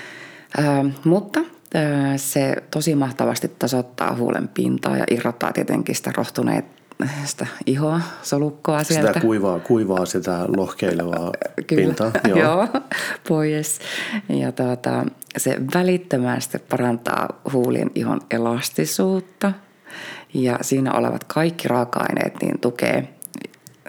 Ö, 0.60 0.90
mutta 1.04 1.40
ö, 1.40 1.82
se 2.16 2.56
tosi 2.72 2.96
mahtavasti 2.96 3.48
tasoittaa 3.60 4.16
huulen 4.16 4.48
pintaa 4.48 4.98
ja 4.98 5.04
irrottaa 5.12 5.54
tietenkin 5.54 5.96
sitä 5.96 6.12
rohtuneesta 6.18 7.46
ihoa, 7.66 8.02
solukkoa 8.22 8.84
sieltä. 8.84 9.08
Sitä 9.08 9.20
kuivaa, 9.20 9.60
kuivaa 9.60 10.06
sitä 10.06 10.46
lohkeilevaa 10.58 11.32
Kyllä, 11.68 11.84
pintaa. 11.86 12.12
joo. 12.30 12.40
joo, 12.40 12.68
pois. 13.28 13.80
Ja 14.30 14.52
tuota, 14.52 15.06
se 15.38 15.58
välittömästi 15.74 16.60
parantaa 16.60 17.42
huulien 17.54 17.92
ihon 17.96 18.22
elastisuutta 18.32 19.52
ja 20.36 20.58
siinä 20.62 20.94
olevat 20.94 21.24
kaikki 21.24 21.68
raaka-aineet 21.68 22.42
niin 22.42 22.60
tukee 22.60 23.16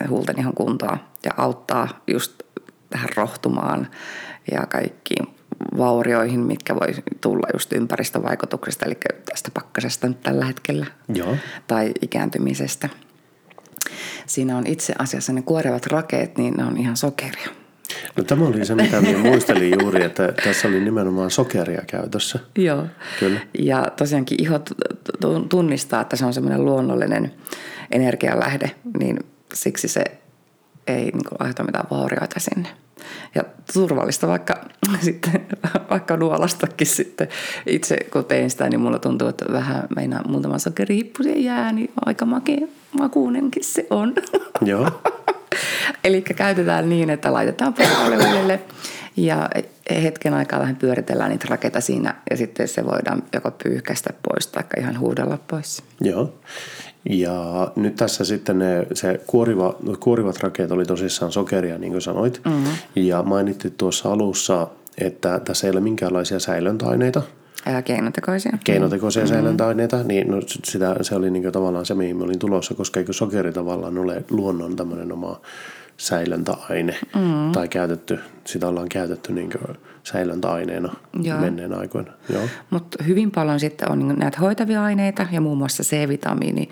huulten 0.09 0.39
ihon 0.41 0.55
kuntoa 0.55 0.99
ja 1.25 1.31
auttaa 1.37 1.89
just 2.07 2.43
tähän 2.91 3.09
rohtumaan 3.17 3.89
ja 4.53 4.67
kaikkiin 4.67 5.27
vaurioihin, 5.79 6.41
mitkä 6.41 6.75
voi 6.75 6.95
tulla 7.21 7.47
just 7.53 7.73
ympäristövaikutuksista, 7.73 8.87
eli 8.87 8.97
tästä 9.31 9.51
pakkasesta 9.55 10.09
nyt 10.09 10.23
tällä 10.23 10.45
hetkellä 10.45 10.87
Joo. 11.09 11.37
tai 11.67 11.93
ikääntymisestä. 12.03 12.89
Siinä 14.27 14.57
on 14.57 14.67
itse 14.67 14.95
asiassa 14.99 15.33
ne 15.33 15.43
kuorevat 15.43 15.87
rakeet, 15.87 16.39
niin 16.39 16.55
ne 16.55 16.65
on 16.65 16.77
ihan 16.77 16.97
sokeria. 16.97 17.49
No 18.17 18.25
tämä 18.25 18.47
oli 18.47 18.65
se, 18.65 18.75
mitä 18.75 19.01
minä 19.01 19.19
muistelin 19.19 19.75
juuri, 19.81 20.05
että 20.05 20.33
tässä 20.45 20.69
oli 20.69 20.81
nimenomaan 20.81 21.31
sokeria 21.31 21.83
käytössä. 21.87 22.39
Joo. 22.59 22.87
Kyllä. 23.21 23.41
Ja 23.59 23.87
tosiaankin 23.97 24.43
iho 24.43 24.61
tunnistaa, 25.49 26.01
että 26.01 26.17
se 26.17 26.27
on 26.27 26.35
semmoinen 26.35 26.65
luonnollinen 26.65 27.33
energialähde, 27.91 28.71
niin 28.99 29.19
siksi 29.55 29.89
se 29.89 30.05
ei 30.87 31.05
niin 31.05 31.25
kuin, 31.29 31.37
aiheuta 31.39 31.65
mitään 31.65 31.87
vaurioita 31.91 32.41
sinne. 32.41 32.69
Ja 33.35 33.43
turvallista 33.75 34.29
vaikka, 34.29 34.65
sitten, 35.05 35.47
vaikka 35.91 36.17
nuolastakin 36.17 36.87
sitten. 36.87 37.29
Itse 37.67 37.97
kun 38.13 38.25
tein 38.25 38.51
sitä, 38.51 38.69
niin 38.69 38.81
mulla 38.81 38.99
tuntuu, 38.99 39.29
että 39.29 39.45
vähän 39.53 39.85
meinaa 39.97 40.29
muutama 40.29 40.59
siihen 40.59 41.45
jää, 41.45 41.73
niin 41.73 41.91
aika 42.07 42.27
makea 42.27 42.67
makuunenkin 42.99 43.65
se 43.65 43.87
on. 43.91 44.15
Joo, 44.61 44.91
Eli 46.05 46.23
käytetään 46.23 46.89
niin, 46.89 47.11
että 47.11 47.33
laitetaan 47.33 47.75
puoliolelle 47.75 48.61
ja 49.17 49.51
hetken 50.03 50.35
aikaa 50.35 50.61
vähän 50.61 50.77
pyöritellään 50.77 51.31
niitä 51.31 51.47
rakeita 51.51 51.81
siinä 51.81 52.15
ja 52.31 52.37
sitten 52.37 52.69
se 52.69 52.85
voidaan 52.85 53.23
joko 53.33 53.51
pyyhkäistä 53.51 54.11
pois 54.29 54.47
tai 54.47 54.63
ihan 54.79 55.01
huudella 55.01 55.39
pois. 55.51 55.83
joo. 56.01 56.35
Ja 57.11 57.73
nyt 57.77 57.97
tässä 57.97 58.25
sitten 58.25 58.59
ne, 58.59 58.87
se 58.95 59.21
kuoriva, 59.27 59.77
kuorivat 60.01 60.43
rakeet 60.43 60.71
oli 60.71 60.85
tosissaan 60.85 61.33
sokeria, 61.33 61.79
niin 61.79 61.93
kuin 61.93 62.03
sanoit. 62.03 62.41
Mm-hmm. 62.45 62.73
Ja 62.97 63.23
mainittit 63.23 63.77
tuossa 63.77 64.13
alussa, 64.13 64.69
että 64.99 65.41
tässä 65.45 65.67
ei 65.67 65.71
ole 65.71 65.81
minkäänlaisia 65.81 66.39
säilöntäaineita, 66.39 67.23
Ää, 67.67 67.83
keinotekoisia. 67.83 68.59
keinotekoisia 68.65 69.23
mm-hmm. 69.23 69.35
säilöntäaineita, 69.35 70.03
niin 70.03 70.31
no, 70.31 70.41
sitä, 70.65 70.97
se 71.03 71.15
oli 71.15 71.31
niin 71.31 71.53
tavallaan 71.53 71.87
se, 71.87 71.95
mihin 71.95 72.23
olin 72.23 72.39
tulossa, 72.39 72.75
koska 72.75 73.01
eikö 73.01 73.13
sokeri 73.13 73.53
tavallaan 73.53 73.99
ole 73.99 74.25
luonnon 74.31 74.77
tämmöinen 74.77 75.13
oma 75.13 75.41
säilöntäaine 75.97 76.99
mm-hmm. 77.15 77.53
tai 77.53 77.69
käytetty, 77.69 78.19
sitä 78.45 78.69
ollaan 78.69 78.89
käytetty 78.89 79.33
niin 79.33 79.51
säilöntäaineena 80.05 80.95
Joo. 81.23 81.41
menneen 81.41 81.79
aikoina. 81.79 82.13
Mutta 82.71 83.05
hyvin 83.05 83.31
paljon 83.31 83.61
sitten 83.61 83.93
on 83.93 83.99
niin 83.99 84.19
näitä 84.19 84.41
hoitavia 84.41 84.85
aineita 84.85 85.27
ja 85.33 85.41
muun 85.41 85.59
muassa 85.59 85.83
C-vitamiini 85.83 86.69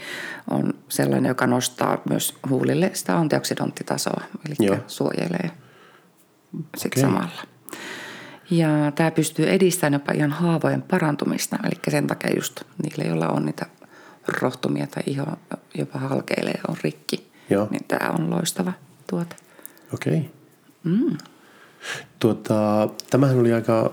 on 0.51 0.75
sellainen, 0.89 1.29
joka 1.29 1.47
nostaa 1.47 2.03
myös 2.09 2.35
huulille 2.51 2.91
sitä 2.93 3.17
antioksidanttitasoa, 3.17 4.23
eli 4.47 4.55
Joo. 4.67 4.77
suojelee 4.87 5.51
sitten 6.77 6.91
Okei. 6.93 7.03
samalla. 7.03 7.54
Ja 8.51 8.93
tämä 8.95 9.11
pystyy 9.11 9.51
edistämään 9.51 9.93
jopa 9.93 10.13
ihan 10.13 10.31
haavojen 10.31 10.83
parantumista, 10.83 11.59
eli 11.65 11.81
sen 11.89 12.07
takia 12.07 12.37
just 12.37 12.63
niille, 12.83 13.05
joilla 13.05 13.29
on 13.29 13.47
niitä 13.47 13.67
rohtumia 14.41 14.87
tai 14.87 15.03
iho 15.07 15.25
jopa 15.75 15.99
halkeilee 15.99 16.53
ja 16.53 16.63
on 16.69 16.77
rikki, 16.85 17.31
Joo. 17.51 17.69
niin 17.71 17.85
tämä 17.89 18.11
on 18.19 18.31
loistava 18.31 18.73
tuote. 19.11 19.37
Okei. 19.95 20.31
Mm. 20.85 21.17
Tuota, 22.19 22.89
tämähän 23.11 23.39
oli 23.39 23.53
aika, 23.53 23.93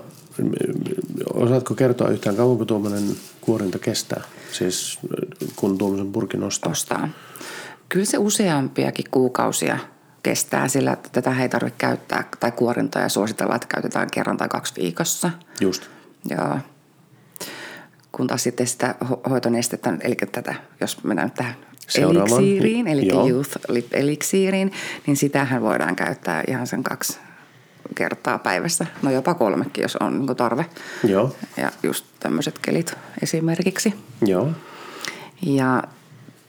osaatko 1.34 1.74
kertoa 1.74 2.08
yhtään 2.08 2.36
kauanko 2.36 2.64
tuommoinen 2.64 3.02
kuorinta 3.40 3.78
kestää? 3.78 4.22
Siis 4.52 4.98
kun 5.56 5.78
tuommoisen 5.78 6.12
purkin 6.12 6.42
ostaa. 6.42 6.72
ostaa. 6.72 7.08
Kyllä 7.88 8.06
se 8.06 8.18
useampiakin 8.18 9.04
kuukausia 9.10 9.78
kestää 10.22 10.68
sillä, 10.68 10.92
että 10.92 11.08
tätä 11.12 11.42
ei 11.42 11.48
tarvitse 11.48 11.78
käyttää 11.78 12.24
tai 12.40 12.52
kuorintaa 12.52 13.02
ja 13.02 13.08
suositellaan, 13.08 13.56
että 13.56 13.68
käytetään 13.68 14.08
kerran 14.12 14.36
tai 14.36 14.48
kaksi 14.48 14.74
viikossa. 14.80 15.30
Just. 15.60 15.82
Ja 16.30 16.58
kun 18.12 18.26
taas 18.26 18.42
sitten 18.42 18.66
sitä 18.66 18.94
ho- 19.04 19.30
hoitonestettä, 19.30 19.92
eli 20.00 20.16
tätä, 20.32 20.54
jos 20.80 21.04
mennään 21.04 21.26
nyt 21.26 21.34
tähän 21.34 21.54
Seuraavaan. 21.88 22.42
eliksiiriin, 22.42 22.86
eli 22.86 23.08
Joo. 23.08 23.28
Youth 23.28 23.58
Lip 23.68 23.94
eliksiiriin, 23.94 24.72
niin 25.06 25.16
sitähän 25.16 25.62
voidaan 25.62 25.96
käyttää 25.96 26.42
ihan 26.48 26.66
sen 26.66 26.82
kaksi 26.82 27.18
kertaa 27.94 28.38
päivässä. 28.38 28.86
No 29.02 29.10
jopa 29.10 29.34
kolmekin, 29.34 29.82
jos 29.82 29.96
on 29.96 30.18
niin 30.26 30.36
tarve. 30.36 30.66
Joo. 31.04 31.36
Ja 31.56 31.72
just 31.82 32.04
tämmöiset 32.20 32.58
kelit 32.58 32.94
esimerkiksi. 33.22 33.94
Joo. 34.26 34.48
Ja 35.42 35.82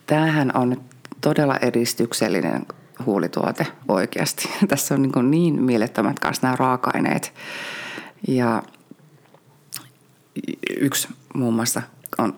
tämähän 0.07 0.57
on 0.57 0.69
nyt 0.69 0.81
todella 1.21 1.57
edistyksellinen 1.57 2.65
huulituote 3.05 3.67
oikeasti. 3.87 4.49
Tässä 4.67 4.95
on 4.95 5.01
niin, 5.01 5.31
niin 5.31 5.63
mielettömät 5.63 6.19
kanssa 6.19 6.47
nämä 6.47 6.55
raaka-aineet. 6.55 7.33
Ja 8.27 8.63
yksi 10.79 11.07
muun 11.33 11.53
muassa 11.53 11.81
on 12.17 12.35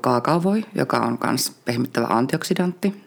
kaakaovoi, 0.00 0.64
joka 0.74 0.96
on 0.96 1.18
myös 1.24 1.52
pehmittävä 1.64 2.06
antioksidantti. 2.06 3.04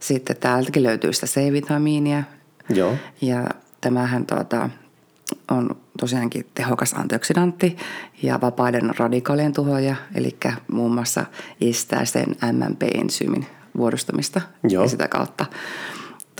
Sitten 0.00 0.36
täältäkin 0.36 0.82
löytyy 0.82 1.12
sitä 1.12 1.26
C-vitamiinia. 1.26 2.22
Joo. 2.68 2.94
Ja 3.20 3.48
tämähän 3.80 4.26
tuota, 4.26 4.70
on 5.50 5.76
tosiaankin 6.00 6.46
tehokas 6.54 6.92
antioksidantti 6.92 7.76
ja 8.22 8.40
vapaiden 8.40 8.94
radikaalien 8.98 9.52
tuhoja, 9.52 9.96
eli 10.14 10.36
muun 10.72 10.94
muassa 10.94 11.26
estää 11.60 12.04
sen 12.04 12.36
MMP-ensyymin 12.52 13.46
muodostumista 13.72 14.40
Joo. 14.68 14.82
ja 14.82 14.88
sitä 14.88 15.08
kautta 15.08 15.46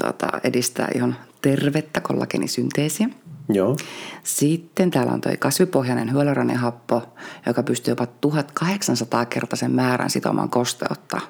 tuota, 0.02 0.28
edistää 0.44 0.88
ihan 0.94 1.16
tervettä 1.42 2.00
kollagenisynteesiä. 2.00 3.08
Joo. 3.48 3.76
Sitten 4.24 4.90
täällä 4.90 5.12
on 5.12 5.20
tuo 5.20 5.32
kasvipohjainen 5.38 6.12
hyaluronihappo, 6.12 7.02
joka 7.46 7.62
pystyy 7.62 7.92
jopa 7.92 8.06
1800-kertaisen 8.26 9.70
määrän 9.70 10.10
sitomaan 10.10 10.50
kosteutta 10.50 11.20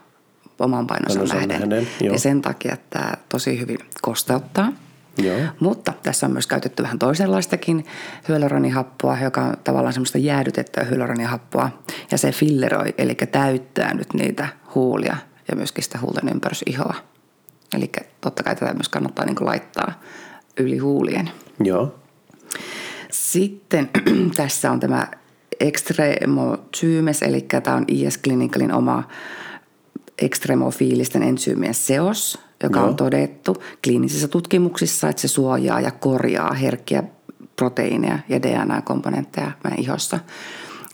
oman 0.58 0.86
painonsa 0.86 1.18
Painonsa 1.18 1.34
nähden. 1.34 1.68
nähden, 1.68 1.88
joo. 2.00 2.12
ja 2.12 2.18
sen 2.18 2.42
takia 2.42 2.76
tämä 2.90 3.12
tosi 3.28 3.60
hyvin 3.60 3.78
kosteuttaa. 4.02 4.72
Joo. 5.18 5.40
Mutta 5.60 5.92
tässä 6.02 6.26
on 6.26 6.32
myös 6.32 6.46
käytetty 6.46 6.82
vähän 6.82 6.98
toisenlaistakin 6.98 7.84
hyaluronihappoa, 8.28 9.18
joka 9.22 9.42
on 9.42 9.56
tavallaan 9.64 9.92
semmoista 9.92 10.18
jäädytettyä 10.18 10.84
hyaluronihappoa. 10.84 11.70
Ja 12.10 12.18
se 12.18 12.32
filleroi, 12.32 12.94
eli 12.98 13.14
täyttää 13.14 13.94
nyt 13.94 14.14
niitä 14.14 14.48
huulia 14.74 15.16
ja 15.48 15.56
myöskin 15.56 15.84
sitä 15.84 15.98
huulten 15.98 16.28
ympärysihoa. 16.28 16.94
Eli 17.76 17.90
totta 18.20 18.42
kai 18.42 18.56
tätä 18.56 18.74
myös 18.74 18.88
kannattaa 18.88 19.24
niin 19.24 19.36
laittaa 19.40 20.00
yli 20.56 20.78
huulien. 20.78 21.30
Joo. 21.64 21.94
Sitten 23.10 23.90
tässä 24.36 24.70
on 24.70 24.80
tämä 24.80 25.08
Extremotyymes, 25.60 27.22
eli 27.22 27.40
tämä 27.40 27.76
on 27.76 27.84
IS 27.88 28.18
Clinicalin 28.18 28.72
oma 28.72 29.04
ekstremofiilisten 30.18 31.22
ensyymien 31.22 31.74
seos, 31.74 32.38
joka 32.62 32.78
Joo. 32.78 32.88
on 32.88 32.96
todettu 32.96 33.62
kliinisissä 33.84 34.28
tutkimuksissa, 34.28 35.08
että 35.08 35.22
se 35.22 35.28
suojaa 35.28 35.80
ja 35.80 35.90
korjaa 35.90 36.52
herkkiä 36.52 37.02
proteiineja 37.56 38.18
ja 38.28 38.42
DNA-komponentteja 38.42 39.50
meidän 39.64 39.80
ihossa. 39.80 40.18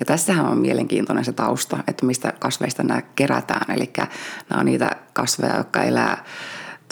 Ja 0.01 0.07
tässähän 0.07 0.47
on 0.47 0.59
mielenkiintoinen 0.59 1.25
se 1.25 1.33
tausta, 1.33 1.79
että 1.87 2.07
mistä 2.07 2.33
kasveista 2.39 2.83
nämä 2.83 3.03
kerätään. 3.03 3.77
Eli 3.77 3.91
nämä 4.51 4.61
on 4.61 4.67
niitä 4.67 4.91
kasveja, 5.13 5.57
jotka 5.57 5.83
elää 5.83 6.25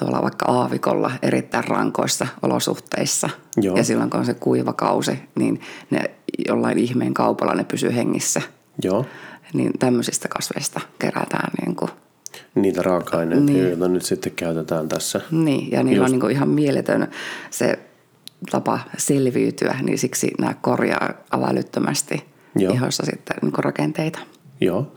tuolla 0.00 0.22
vaikka 0.22 0.46
aavikolla 0.52 1.10
erittäin 1.22 1.64
rankoissa 1.64 2.26
olosuhteissa. 2.42 3.28
Joo. 3.56 3.76
Ja 3.76 3.84
silloin 3.84 4.10
kun 4.10 4.20
on 4.20 4.26
se 4.26 4.34
kuiva 4.34 4.72
kausi, 4.72 5.18
niin 5.34 5.60
ne 5.90 6.10
jollain 6.48 6.78
ihmeen 6.78 7.14
kaupalla 7.14 7.54
ne 7.54 7.64
pysyy 7.64 7.94
hengissä. 7.94 8.42
Joo. 8.82 9.06
Niin 9.52 9.72
tämmöisistä 9.78 10.28
kasveista 10.28 10.80
kerätään 10.98 11.50
niin 11.60 11.76
kuin 11.76 11.90
Niitä 12.54 12.82
raaka-aineita, 12.82 13.44
Niin. 13.44 13.68
joita 13.68 13.88
nyt 13.88 14.02
sitten 14.04 14.32
käytetään 14.32 14.88
tässä. 14.88 15.20
Niin, 15.30 15.70
ja 15.70 15.82
niillä 15.82 16.04
Just. 16.04 16.14
on 16.14 16.20
niin 16.20 16.30
ihan 16.30 16.48
mieletön 16.48 17.08
se 17.50 17.78
tapa 18.50 18.78
selviytyä, 18.98 19.76
niin 19.82 19.98
siksi 19.98 20.30
nämä 20.38 20.54
korjaa 20.60 21.10
avalyttömästi 21.30 22.24
Joo. 22.56 22.72
ihossa 22.74 23.02
sitten 23.06 23.36
niin 23.42 23.52
rakenteita. 23.58 24.18
Joo. 24.60 24.92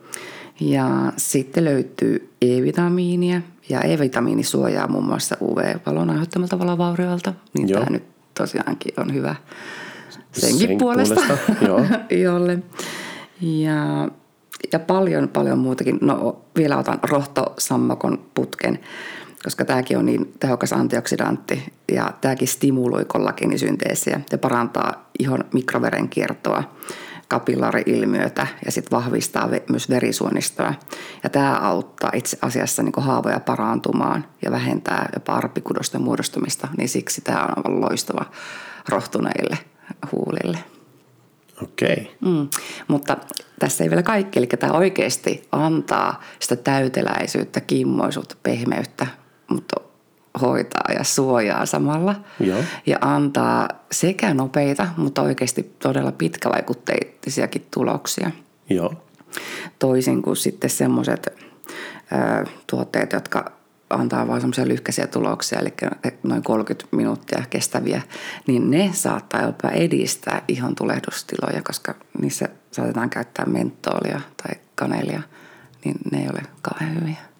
Ja 0.59 1.13
sitten 1.17 1.65
löytyy 1.65 2.29
E-vitamiinia, 2.41 3.41
ja 3.69 3.81
E-vitamiini 3.81 4.43
suojaa 4.43 4.87
muun 4.87 5.05
muassa 5.05 5.37
UV-valon 5.41 6.09
aiheuttamalta 6.09 6.59
valovaurioilta, 6.59 7.33
niin 7.53 7.69
Joo. 7.69 7.79
tämä 7.79 7.91
nyt 7.91 8.03
tosiaankin 8.33 8.93
on 8.97 9.13
hyvä 9.13 9.35
senkin 10.31 10.67
Sen 10.67 10.77
puolesta, 10.77 11.15
puolesta, 11.15 11.65
joo. 11.65 11.85
jolle. 12.23 12.59
Ja, 13.41 14.09
ja 14.73 14.79
paljon, 14.79 15.29
paljon 15.29 15.59
muutakin. 15.59 15.97
No 16.01 16.41
vielä 16.57 16.77
otan 16.77 16.99
rohtosammakon 17.03 18.25
putken, 18.33 18.79
koska 19.43 19.65
tämäkin 19.65 19.97
on 19.97 20.05
niin 20.05 20.33
tehokas 20.39 20.73
antioksidantti 20.73 21.73
ja 21.91 22.13
tämäkin 22.21 22.47
stimuloi 22.47 23.05
kollageenisynteesiä 23.05 24.21
ja 24.31 24.37
parantaa 24.37 25.09
ihon 25.19 25.45
mikroverenkiertoa 25.53 26.63
kapillaari-ilmiötä 27.33 28.47
ja 28.65 28.71
sitten 28.71 28.97
vahvistaa 28.97 29.49
myös 29.69 29.89
verisuonistoa. 29.89 30.73
Ja 31.23 31.29
tämä 31.29 31.55
auttaa 31.55 32.11
itse 32.13 32.37
asiassa 32.41 32.83
niin 32.83 32.93
haavoja 32.97 33.39
parantumaan 33.39 34.25
ja 34.41 34.51
vähentää 34.51 35.09
jopa 35.13 35.33
arpikudosten 35.33 36.01
muodostumista, 36.01 36.67
niin 36.77 36.89
siksi 36.89 37.21
tämä 37.21 37.43
on 37.43 37.57
aivan 37.57 37.81
loistava 37.81 38.25
rohtuneille 38.89 39.57
huulille. 40.11 40.57
Okei. 41.63 42.15
Mm. 42.21 42.49
Mutta 42.87 43.17
tässä 43.59 43.83
ei 43.83 43.89
vielä 43.89 44.03
kaikki, 44.03 44.39
eli 44.39 44.47
tämä 44.47 44.73
oikeasti 44.73 45.47
antaa 45.51 46.21
sitä 46.39 46.55
täyteläisyyttä, 46.55 47.61
kimmoisuutta, 47.61 48.35
pehmeyttä, 48.43 49.07
mutta 49.49 49.75
hoitaa 50.41 50.93
ja 50.97 51.03
suojaa 51.03 51.65
samalla. 51.65 52.15
Joo. 52.39 52.63
Ja 52.85 52.97
antaa 53.01 53.69
sekä 53.91 54.33
nopeita, 54.33 54.87
mutta 54.97 55.21
oikeasti 55.21 55.75
todella 55.79 56.11
pitkävaikutteisiakin 56.11 57.67
tuloksia. 57.73 58.31
Joo. 58.69 58.93
Toisin 59.79 60.21
kuin 60.21 60.37
sitten 60.37 60.69
semmoiset 60.69 61.27
tuotteet, 62.67 63.13
jotka 63.13 63.51
antaa 63.89 64.27
vain 64.27 64.41
semmoisia 64.41 64.67
lyhkäisiä 64.67 65.07
tuloksia, 65.07 65.59
eli 65.59 65.73
noin 66.23 66.43
30 66.43 66.95
minuuttia 66.95 67.43
kestäviä, 67.49 68.01
niin 68.47 68.71
ne 68.71 68.89
saattaa 68.93 69.41
jopa 69.41 69.69
edistää 69.69 70.41
ihon 70.47 70.75
tulehdustiloja, 70.75 71.61
koska 71.61 71.95
niissä 72.21 72.49
saatetaan 72.71 73.09
käyttää 73.09 73.45
mentolia 73.45 74.21
tai 74.43 74.55
kanelia, 74.75 75.21
niin 75.85 75.95
ne 76.11 76.21
ei 76.21 76.29
ole 76.29 76.41
kauhean 76.61 77.01
hyviä. 77.01 77.32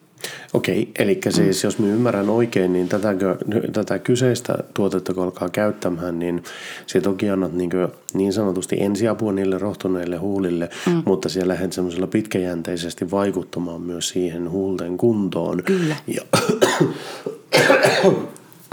Okei, 0.54 0.88
eli 0.98 1.20
siis 1.30 1.64
jos 1.64 1.78
mä 1.78 1.86
ymmärrän 1.86 2.30
oikein, 2.30 2.72
niin 2.72 2.88
tätäkö, 2.88 3.36
tätä 3.72 3.98
kyseistä 3.98 4.58
tuotetta 4.74 5.14
kun 5.14 5.24
alkaa 5.24 5.48
käyttämään, 5.48 6.18
niin 6.18 6.42
se 6.86 7.00
toki 7.00 7.30
annat 7.30 7.52
niin, 7.52 7.70
niin 8.14 8.32
sanotusti 8.32 8.76
ensiapua 8.80 9.32
niille 9.32 9.58
rohtuneille 9.58 10.16
huulille, 10.16 10.70
mm. 10.86 11.02
mutta 11.04 11.28
siellä 11.28 11.52
lähdet 11.52 11.72
semmoisella 11.72 12.06
pitkäjänteisesti 12.06 13.10
vaikuttamaan 13.10 13.80
myös 13.80 14.08
siihen 14.08 14.50
huulten 14.50 14.96
kuntoon. 14.96 15.62
Kyllä. 15.62 15.96
Ja, 16.06 16.22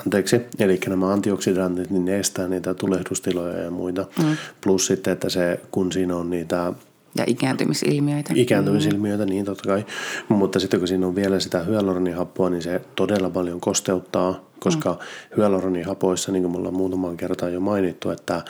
anteeksi, 0.06 0.42
eli 0.60 0.80
nämä 0.88 1.14
antioksidantit, 1.14 1.90
niin 1.90 2.06
ne 2.06 2.20
estää 2.20 2.48
niitä 2.48 2.74
tulehdustiloja 2.74 3.58
ja 3.58 3.72
muita. 3.72 4.06
Mm. 4.24 4.38
Plus 4.64 4.88
sitten, 4.88 5.14
että 5.14 5.30
se, 5.30 5.60
kun 5.72 5.92
siinä 5.92 6.16
on 6.16 6.30
niitä 6.30 6.74
Ja 7.18 7.24
ikääntymisilmiöitä. 7.28 8.34
ikääntymisilmiöitä, 8.36 9.26
niin 9.26 9.46
totta 9.46 9.70
kai. 9.70 9.86
Mutta 10.30 10.60
sitten 10.60 10.80
kun 10.80 10.88
siinä 10.88 11.08
on 11.08 11.16
vielä 11.16 11.40
sitä 11.40 11.60
hyaluronihappoa, 11.60 12.50
niin 12.50 12.62
se 12.62 12.82
todella 12.96 13.30
paljon 13.30 13.62
kosteuttaa, 13.62 14.51
koska 14.64 14.92
mm. 14.92 14.98
hyaluronihappoissa, 15.38 16.32
niin 16.32 16.44
kuin 16.44 16.52
me 16.52 16.58
ollaan 16.58 16.76
muutamaan 16.76 17.18
kertaan 17.18 17.54
jo 17.54 17.60
mainittu, 17.60 18.10
että 18.10 18.34
ää, 18.34 18.44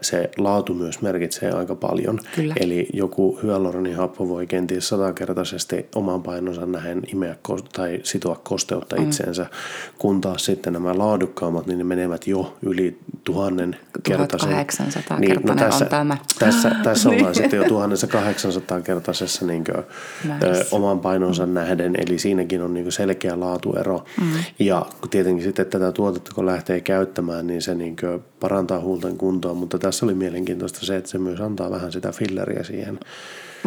se 0.00 0.30
laatu 0.38 0.74
myös 0.74 1.02
merkitsee 1.02 1.50
aika 1.50 1.74
paljon. 1.74 2.20
Kyllä. 2.34 2.54
Eli 2.60 2.88
joku 2.92 3.38
hyaluronihappo 3.42 4.28
voi 4.28 4.46
kenties 4.46 4.88
satakertaisesti 4.88 5.86
oman 5.94 6.22
painonsa 6.22 6.66
nähen 6.66 7.02
imeä 7.12 7.36
tai 7.72 8.00
sitoa 8.02 8.40
kosteutta 8.44 8.96
mm. 8.96 9.02
itseensä, 9.02 9.46
kun 9.98 10.20
taas 10.20 10.44
sitten 10.44 10.72
nämä 10.72 10.98
laadukkaammat, 10.98 11.66
niin 11.66 11.78
ne 11.78 11.84
menevät 11.84 12.26
jo 12.26 12.56
yli 12.62 12.98
tuhannen 13.24 13.76
kertaisen. 14.02 14.48
1800 14.48 15.18
niin, 15.18 15.28
no 15.28 15.34
kertainen 15.34 15.64
on 15.64 15.70
tässä, 15.70 15.84
tämä. 15.84 16.16
Tässä, 16.38 16.70
tässä 16.82 17.08
ollaan 17.10 17.24
Niin. 17.24 17.34
sitten 17.34 17.56
jo 17.56 17.62
1800-kertaisessa 17.64 19.46
niin 19.46 19.64
kuin, 19.64 19.84
Nice. 20.34 20.60
ö, 20.60 20.64
oman 20.70 21.00
painonsa 21.00 21.46
mm. 21.46 21.52
nähden, 21.52 21.94
eli 21.98 22.18
siinäkin 22.18 22.62
on 22.62 22.74
niin 22.74 22.92
selkeä 22.92 23.40
laatuero. 23.40 24.04
Mm. 24.20 24.26
Ja 24.58 24.86
kun 25.00 25.10
tietenkin 25.20 25.44
sitten 25.44 25.66
tätä 25.66 25.92
tuotetta, 25.92 26.30
kun 26.34 26.46
lähtee 26.46 26.80
käyttämään, 26.80 27.46
niin 27.46 27.62
se 27.62 27.74
niin 27.74 27.96
parantaa 28.40 28.80
huulten 28.80 29.16
kuntoa, 29.16 29.54
mutta 29.54 29.78
tässä 29.78 30.06
oli 30.06 30.14
mielenkiintoista 30.14 30.86
se, 30.86 30.96
että 30.96 31.10
se 31.10 31.18
myös 31.18 31.40
antaa 31.40 31.70
vähän 31.70 31.92
sitä 31.92 32.12
filleriä 32.12 32.62
siihen. 32.62 33.00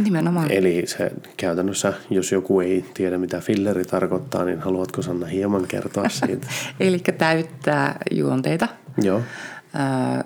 Nimenomaan. 0.04 0.52
Eli 0.52 0.84
se 0.86 1.12
käytännössä, 1.38 1.94
jos 2.10 2.32
joku 2.32 2.60
ei 2.60 2.86
tiedä, 2.94 3.18
mitä 3.18 3.39
filleri 3.39 3.86
tarkoittaa, 3.86 4.46
niin 4.46 4.60
haluatko 4.60 5.02
Sanna 5.02 5.26
hieman 5.26 5.68
kertoa 5.68 6.10
siitä? 6.26 6.48
Eli 6.80 7.00
täyttää 7.00 7.98
juonteita. 8.12 8.68
Joo, 9.02 9.22
Ää, 9.74 10.24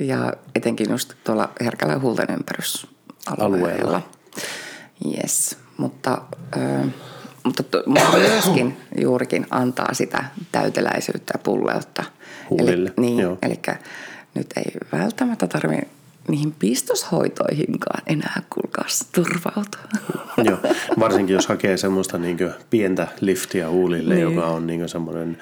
ja 0.00 0.32
etenkin 0.54 0.90
just 0.90 1.14
tuolla 1.24 1.52
herkällä 1.60 1.98
huulten 1.98 2.26
ympärysalueella. 2.30 3.44
Alueella. 3.44 4.02
Yes, 5.06 5.58
mutta, 5.76 6.22
ää, 6.58 6.84
mutta, 7.46 7.62
myöskin 8.18 8.76
juurikin 9.00 9.46
antaa 9.50 9.94
sitä 9.94 10.24
täyteläisyyttä 10.52 11.32
ja 11.34 11.38
pulleutta. 11.42 12.04
Huulille, 12.50 12.92
Eli, 12.98 13.06
niin, 13.06 13.18
joo. 13.18 13.38
eli 13.42 13.60
nyt 14.34 14.46
ei 14.56 14.72
välttämättä 14.92 15.46
tarvitse 15.46 15.86
niihin 16.28 16.54
pistoshoitoihinkaan 16.58 18.02
enää 18.06 18.42
kuulkaas 18.50 19.08
turvautua. 19.14 19.80
Joo, 20.50 20.58
varsinkin 20.98 21.34
jos 21.34 21.46
hakee 21.46 21.76
semmoista 21.76 22.18
niin 22.18 22.38
pientä 22.70 23.08
liftiä 23.20 23.70
huulille, 23.70 24.14
Niin. 24.14 24.22
joka 24.34 24.46
on 24.46 24.66
niin 24.66 24.88
semmoinen 24.88 25.38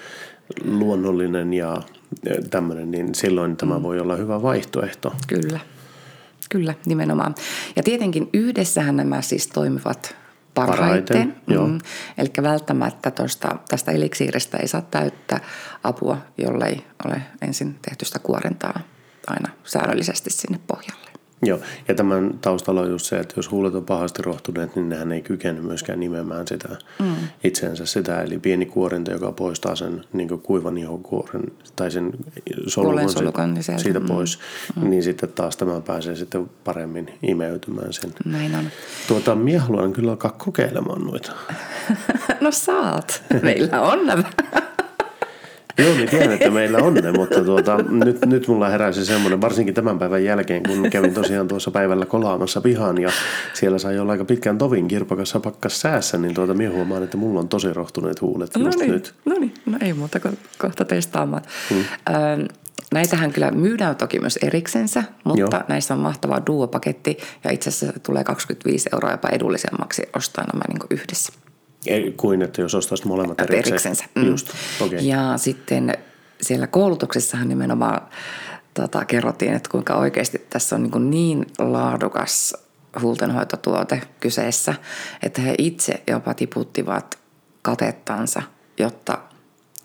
luonnollinen 0.64 1.54
ja 1.54 1.82
tämmöinen, 2.50 2.90
niin 2.90 3.14
silloin 3.14 3.56
tämä 3.56 3.82
voi 3.82 4.00
olla 4.00 4.16
hyvä 4.16 4.42
vaihtoehto. 4.42 5.12
Kyllä, 5.26 5.60
kyllä, 6.50 6.74
nimenomaan. 6.86 7.34
Ja 7.76 7.82
tietenkin 7.82 8.28
yhdessähän 8.32 8.96
nämä 8.96 9.22
siis 9.22 9.46
toimivat 9.46 10.16
parhaiten. 10.54 11.16
Parhaiten, 11.16 11.42
joo. 11.46 11.68
Eli 12.18 12.28
välttämättä 12.42 13.10
tosta, 13.10 13.56
tästä 13.68 13.92
eliksiiristä 13.92 14.56
ei 14.56 14.68
saa 14.68 14.82
täyttää 14.82 15.40
apua, 15.84 16.18
jollei 16.38 16.86
ole 17.04 17.22
ensin 17.42 17.78
tehty 17.82 18.04
sitä 18.04 18.18
kuorentaa 18.18 18.80
aina 19.26 19.48
säännöllisesti 19.64 20.30
sinne 20.30 20.60
pohjalle. 20.66 21.13
Joo, 21.42 21.58
ja 21.88 21.94
tämän 21.94 22.38
taustalla 22.40 22.80
on 22.80 22.90
just 22.90 23.06
se, 23.06 23.18
että 23.18 23.34
jos 23.36 23.50
huulet 23.50 23.74
on 23.74 23.84
pahasti 23.84 24.22
rohtuneet, 24.22 24.76
niin 24.76 24.88
nehän 24.88 25.12
ei 25.12 25.22
kykene 25.22 25.60
myöskään 25.60 26.00
nimemään 26.00 26.48
sitä 26.48 26.68
mm. 26.98 27.14
itsensä 27.44 27.86
sitä. 27.86 28.22
Eli 28.22 28.38
pieni 28.38 28.66
kuorinta, 28.66 29.10
joka 29.10 29.32
poistaa 29.32 29.76
sen 29.76 30.04
niin 30.12 30.28
kuivan 30.28 30.78
ihokuoren 30.78 31.42
tai 31.76 31.90
sen 31.90 32.12
solukon, 32.66 33.10
solukon 33.10 33.62
siitä, 33.62 33.82
siitä 33.82 34.00
pois, 34.00 34.38
mm. 34.76 34.90
niin 34.90 35.02
sitten 35.02 35.28
taas 35.28 35.56
tämä 35.56 35.80
pääsee 35.80 36.16
sitten 36.16 36.50
paremmin 36.64 37.10
imeytymään 37.22 37.92
sen. 37.92 38.12
Näin 38.24 38.54
on. 38.54 38.64
Tuota, 39.08 39.34
minä 39.34 39.60
haluan 39.60 39.92
kyllä 39.92 40.10
alkaa 40.10 40.30
kokeilemaan 40.38 41.02
noita. 41.02 41.32
no 42.40 42.50
saat. 42.50 43.22
Meillä 43.42 43.80
on 43.80 44.06
nämä. 44.06 44.24
Joo, 45.78 45.94
niin 45.94 46.08
tiedän, 46.08 46.32
että 46.32 46.50
meillä 46.50 46.78
on 46.78 46.94
ne, 46.94 47.12
mutta 47.12 47.44
tuota, 47.44 47.76
nyt, 47.76 48.26
nyt 48.26 48.48
mulla 48.48 48.68
heräsi 48.68 49.04
semmoinen, 49.04 49.40
varsinkin 49.40 49.74
tämän 49.74 49.98
päivän 49.98 50.24
jälkeen, 50.24 50.62
kun 50.62 50.90
kävin 50.90 51.14
tosiaan 51.14 51.48
tuossa 51.48 51.70
päivällä 51.70 52.06
kolaamassa 52.06 52.60
pihan 52.60 52.98
ja 52.98 53.10
siellä 53.54 53.78
sai 53.78 53.98
olla 53.98 54.12
aika 54.12 54.24
pitkän 54.24 54.58
tovin 54.58 54.88
kirpakassa 54.88 55.40
pakkas 55.40 55.80
säässä, 55.80 56.18
niin 56.18 56.34
tuota, 56.34 56.54
minä 56.54 56.70
huomaan, 56.70 57.02
että 57.02 57.16
mulla 57.16 57.40
on 57.40 57.48
tosi 57.48 57.72
rohtuneet 57.72 58.20
huulet 58.20 58.56
no 58.56 58.64
just 58.64 58.78
niin, 58.78 58.90
nyt. 58.90 59.14
No 59.24 59.38
niin, 59.38 59.54
no 59.66 59.78
ei 59.80 59.92
muuta 59.92 60.20
kuin 60.20 60.38
kohta 60.58 60.84
testaamaan. 60.84 61.42
Hmm. 61.70 61.84
Öö, 62.10 62.46
Näitähän 62.92 63.32
kyllä 63.32 63.50
myydään 63.50 63.96
toki 63.96 64.20
myös 64.20 64.38
eriksensä, 64.42 65.04
mutta 65.24 65.40
Joo. 65.40 65.64
näissä 65.68 65.94
on 65.94 66.00
mahtava 66.00 66.42
duopaketti 66.46 67.18
ja 67.44 67.52
itse 67.52 67.68
asiassa 67.68 68.00
tulee 68.00 68.24
25 68.24 68.88
euroa 68.92 69.10
jopa 69.10 69.28
edullisemmaksi 69.28 70.02
ostaa 70.16 70.44
nämä 70.52 70.64
niin 70.68 71.00
yhdessä. 71.00 71.32
Kuin 72.16 72.42
että 72.42 72.62
jos 72.62 72.74
ostaisit 72.74 73.06
molemmat 73.06 73.40
erikseen. 73.40 73.68
eriksensä. 73.68 74.04
Mm. 74.14 74.26
Just, 74.26 74.50
okay. 74.80 74.98
Ja 74.98 75.32
sitten 75.36 75.94
siellä 76.40 76.66
koulutuksessahan 76.66 77.48
nimenomaan 77.48 78.00
tota, 78.74 79.04
kerrottiin, 79.04 79.54
että 79.54 79.70
kuinka 79.70 79.94
oikeasti 79.94 80.46
tässä 80.50 80.76
on 80.76 80.82
niin, 80.82 81.10
niin 81.10 81.46
laadukas 81.58 82.54
huultenhoitotuote 83.00 84.02
kyseessä, 84.20 84.74
että 85.22 85.42
he 85.42 85.54
itse 85.58 86.02
jopa 86.06 86.34
tiputtivat 86.34 87.18
katettansa, 87.62 88.42
jotta 88.78 89.18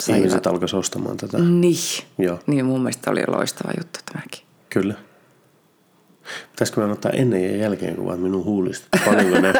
saivat... 0.01 0.19
Ihmiset 0.19 0.47
alkaisivat 0.47 0.79
ostamaan 0.79 1.17
tätä. 1.17 1.37
Niin. 1.37 2.03
Joo. 2.17 2.39
Niin 2.47 2.65
mun 2.65 2.81
mielestä 2.81 3.11
oli 3.11 3.23
loistava 3.27 3.71
juttu 3.77 3.99
tämäkin. 4.13 4.43
Kyllä. 4.69 4.93
Pitäisikö 6.51 6.81
mä 6.81 6.91
ottaa 6.91 7.11
ennen 7.11 7.43
ja 7.43 7.57
jälkeen 7.57 7.95
kuvat 7.95 8.21
minun 8.21 8.45
huulista? 8.45 8.87
Paljonko 9.05 9.39
ne 9.39 9.53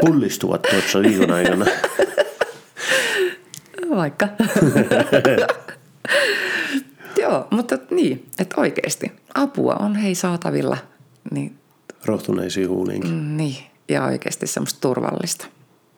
pullistuvat 0.00 0.62
tuossa 0.62 1.02
viikon 1.02 1.30
aikana? 1.30 1.66
Vaikka. 3.90 4.28
Joo, 7.22 7.46
mutta 7.50 7.78
niin, 7.90 8.26
että 8.38 8.60
oikeasti 8.60 9.12
apua 9.34 9.74
on 9.74 9.96
hei 9.96 10.14
saatavilla. 10.14 10.76
Niin, 11.30 11.56
Rohtuneisiin 12.04 12.68
huuliinkin. 12.68 13.10
Mm, 13.10 13.36
niin, 13.36 13.56
ja 13.88 14.04
oikeasti 14.04 14.46
semmoista 14.46 14.80
turvallista. 14.80 15.46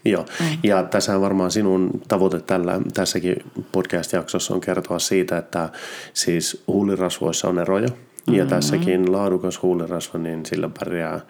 Joo, 0.04 0.26
mm. 0.40 0.46
ja 0.62 0.82
tässä 0.82 1.20
varmaan 1.20 1.50
sinun 1.50 1.90
tavoite 2.08 2.40
tällä, 2.40 2.80
tässäkin 2.94 3.36
podcast-jaksossa 3.72 4.54
on 4.54 4.60
kertoa 4.60 4.98
siitä, 4.98 5.38
että 5.38 5.68
siis 6.14 6.62
huulirasvoissa 6.66 7.48
on 7.48 7.58
eroja– 7.58 7.88
ja 8.26 8.32
mm-hmm. 8.32 8.48
tässäkin 8.48 9.12
laadukas 9.12 9.62
huulirasva, 9.62 10.18
niin 10.18 10.46
sillä 10.46 10.70
pärjää 10.78 11.20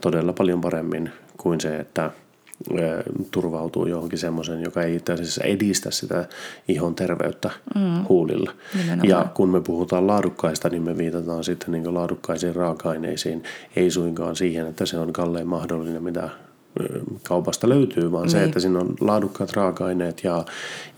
todella 0.00 0.32
paljon 0.32 0.60
paremmin 0.60 1.10
kuin 1.36 1.60
se, 1.60 1.76
että 1.76 2.10
turvautuu 3.30 3.86
johonkin 3.86 4.18
semmoisen, 4.18 4.62
joka 4.62 4.82
ei 4.82 4.94
itse 4.94 5.12
asiassa 5.12 5.44
edistä 5.44 5.90
sitä 5.90 6.28
ihon 6.68 6.94
terveyttä 6.94 7.50
mm. 7.74 8.04
huulilla. 8.08 8.52
Nimenomaan. 8.74 9.08
Ja 9.08 9.26
kun 9.34 9.48
me 9.48 9.60
puhutaan 9.60 10.06
laadukkaista, 10.06 10.68
niin 10.68 10.82
me 10.82 10.98
viitataan 10.98 11.44
sitten 11.44 11.72
niin 11.72 11.94
laadukkaisiin 11.94 12.56
raaka-aineisiin, 12.56 13.42
ei 13.76 13.90
suinkaan 13.90 14.36
siihen, 14.36 14.66
että 14.66 14.86
se 14.86 14.98
on 14.98 15.12
kallein 15.12 15.48
mahdollinen, 15.48 16.02
mitä 16.02 16.28
kaupasta 17.28 17.68
löytyy, 17.68 18.12
vaan 18.12 18.22
niin. 18.22 18.30
se, 18.30 18.44
että 18.44 18.60
siinä 18.60 18.78
on 18.78 18.94
laadukkaat 19.00 19.52
raaka-aineet 19.52 20.24
ja 20.24 20.44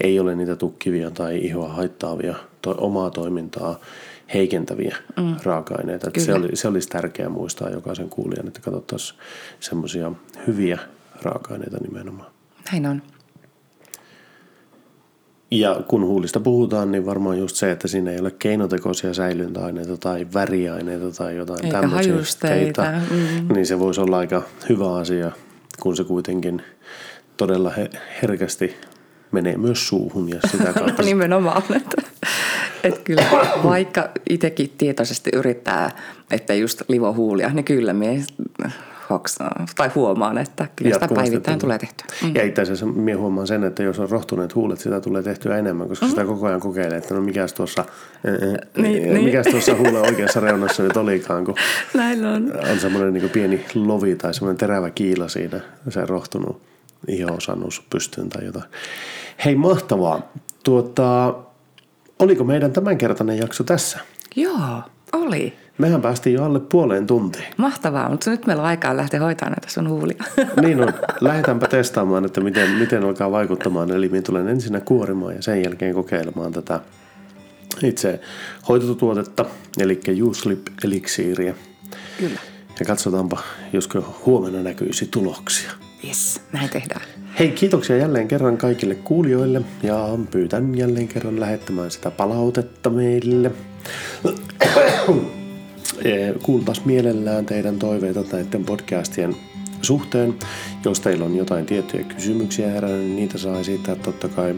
ei 0.00 0.20
ole 0.20 0.34
niitä 0.34 0.56
tukkivia 0.56 1.10
tai 1.10 1.38
ihoa 1.38 1.68
haittaavia 1.68 2.34
to- 2.62 2.76
omaa 2.78 3.10
toimintaa 3.10 3.80
heikentäviä 4.34 4.96
mm. 5.16 5.36
raaka-aineita. 5.42 6.08
Että 6.08 6.20
se, 6.20 6.34
oli, 6.34 6.56
se 6.56 6.68
olisi 6.68 6.88
tärkeää 6.88 7.28
muistaa 7.28 7.70
jokaisen 7.70 8.08
kuulijan, 8.10 8.48
että 8.48 8.60
katsottaisiin 8.60 9.20
semmoisia 9.60 10.12
hyviä 10.46 10.78
raaka-aineita 11.22 11.78
nimenomaan. 11.82 12.30
Näin 12.72 12.86
on. 12.86 13.02
Ja 15.50 15.82
kun 15.88 16.04
huulista 16.04 16.40
puhutaan, 16.40 16.92
niin 16.92 17.06
varmaan 17.06 17.38
just 17.38 17.56
se, 17.56 17.70
että 17.70 17.88
siinä 17.88 18.10
ei 18.10 18.20
ole 18.20 18.30
keinotekoisia 18.30 19.14
säilyntäaineita 19.14 19.96
tai 19.96 20.26
väriaineita 20.34 21.10
tai 21.10 21.36
jotain 21.36 21.64
Eikä 21.64 21.88
hajusteita. 21.88 22.82
Mm-hmm. 22.82 23.54
Niin 23.54 23.66
se 23.66 23.78
voisi 23.78 24.00
olla 24.00 24.18
aika 24.18 24.42
hyvä 24.68 24.94
asia, 24.94 25.32
kun 25.80 25.96
se 25.96 26.04
kuitenkin 26.04 26.62
todella 27.36 27.72
herkästi 28.22 28.76
menee 29.32 29.56
myös 29.56 29.88
suuhun 29.88 30.28
ja 30.28 30.40
sitä 30.50 30.72
kautta. 30.72 31.02
no 31.02 31.04
nimenomaan, 31.04 31.62
että 31.76 32.02
että 32.84 33.00
kyllä 33.04 33.22
vaikka 33.64 34.08
itsekin 34.30 34.72
tietoisesti 34.78 35.30
yrittää, 35.34 35.90
että 36.30 36.54
just 36.54 36.82
livohuulia, 36.88 37.48
niin 37.48 37.64
kyllä 37.64 37.94
hoksaa, 39.10 39.66
tai 39.76 39.90
huomaan, 39.94 40.38
että 40.38 40.68
kyllä 40.76 40.94
sitä 40.94 41.08
päivittäin 41.14 41.58
tulee 41.58 41.78
tehtyä. 41.78 42.06
Mm. 42.22 42.34
Ja 42.34 42.44
itse 42.44 42.62
asiassa 42.62 42.86
minä 42.86 43.18
huomaan 43.18 43.46
sen, 43.46 43.64
että 43.64 43.82
jos 43.82 43.98
on 43.98 44.10
rohtuneet 44.10 44.54
huulet, 44.54 44.80
sitä 44.80 45.00
tulee 45.00 45.22
tehtyä 45.22 45.58
enemmän, 45.58 45.88
koska 45.88 46.06
mm. 46.06 46.10
sitä 46.10 46.24
koko 46.24 46.46
ajan 46.46 46.60
kokeilee, 46.60 46.98
että 46.98 47.14
no 47.14 47.20
mikäs 47.20 47.52
tuossa, 47.52 47.84
niin, 48.76 49.14
niin. 49.14 49.24
mikäs 49.24 49.46
tuossa 49.46 49.74
huulen 49.74 50.02
oikeassa 50.02 50.40
reunassa 50.40 50.82
nyt 50.82 50.96
olikaan, 50.96 51.44
kun 51.44 51.54
Näin 51.94 52.24
on. 52.26 52.52
on 52.70 52.80
semmoinen 52.80 53.12
niin 53.12 53.30
pieni 53.30 53.64
lovi 53.74 54.16
tai 54.16 54.34
semmoinen 54.34 54.58
terävä 54.58 54.90
kiila 54.90 55.28
siinä, 55.28 55.60
se 55.88 56.06
rohtunut 56.06 56.62
iho 57.08 57.34
osannut 57.34 57.82
pystyyn 57.90 58.28
tai 58.28 58.44
jotain. 58.44 58.64
Hei, 59.44 59.54
mahtavaa. 59.54 60.32
Tuota, 60.64 61.34
Oliko 62.18 62.44
meidän 62.44 62.72
tämänkertainen 62.72 63.38
jakso 63.38 63.64
tässä? 63.64 63.98
Joo, 64.36 64.82
oli. 65.12 65.52
Mehän 65.78 66.02
päästiin 66.02 66.34
jo 66.34 66.44
alle 66.44 66.60
puoleen 66.60 67.06
tuntiin. 67.06 67.44
Mahtavaa, 67.56 68.08
mutta 68.08 68.30
nyt 68.30 68.46
meillä 68.46 68.62
on 68.62 68.68
aikaa 68.68 68.96
lähteä 68.96 69.20
hoitamaan 69.20 69.52
näitä 69.52 69.74
sun 69.74 69.88
huulia. 69.88 70.24
Niin 70.62 70.80
on. 70.80 70.92
Lähdetäänpä 71.20 71.66
testaamaan, 71.66 72.24
että 72.24 72.40
miten, 72.40 72.70
miten 72.70 73.04
alkaa 73.04 73.30
vaikuttamaan. 73.30 73.90
Eli 73.90 74.08
minä 74.08 74.22
tulen 74.22 74.48
ensin 74.48 74.82
kuorimaan 74.84 75.34
ja 75.34 75.42
sen 75.42 75.62
jälkeen 75.62 75.94
kokeilemaan 75.94 76.52
tätä 76.52 76.80
itse 77.82 78.20
hoitotuotetta, 78.68 79.44
eli 79.78 80.00
Uslip 80.22 80.66
eliksiiriä. 80.84 81.54
Kyllä. 82.18 82.40
Ja 82.80 82.86
katsotaanpa, 82.86 83.42
josko 83.72 84.20
huomenna 84.26 84.62
näkyisi 84.62 85.08
tuloksia. 85.10 85.70
Yes, 86.06 86.40
näin 86.52 86.70
tehdään. 86.70 87.23
Hei, 87.38 87.50
kiitoksia 87.50 87.96
jälleen 87.96 88.28
kerran 88.28 88.56
kaikille 88.56 88.94
kuulijoille 88.94 89.62
ja 89.82 90.08
pyytän 90.30 90.78
jälleen 90.78 91.08
kerran 91.08 91.40
lähettämään 91.40 91.90
sitä 91.90 92.10
palautetta 92.10 92.90
meille. 92.90 93.50
Kuultaas 96.42 96.84
mielellään 96.84 97.46
teidän 97.46 97.78
toiveita 97.78 98.24
näiden 98.32 98.64
podcastien 98.64 99.36
suhteen. 99.82 100.34
Jos 100.84 101.00
teillä 101.00 101.24
on 101.24 101.36
jotain 101.36 101.66
tiettyjä 101.66 102.04
kysymyksiä 102.04 102.70
herännyt, 102.70 103.00
niin 103.00 103.16
niitä 103.16 103.38
saa 103.38 103.60
esittää 103.60 103.96
totta 103.96 104.28
kai. 104.28 104.54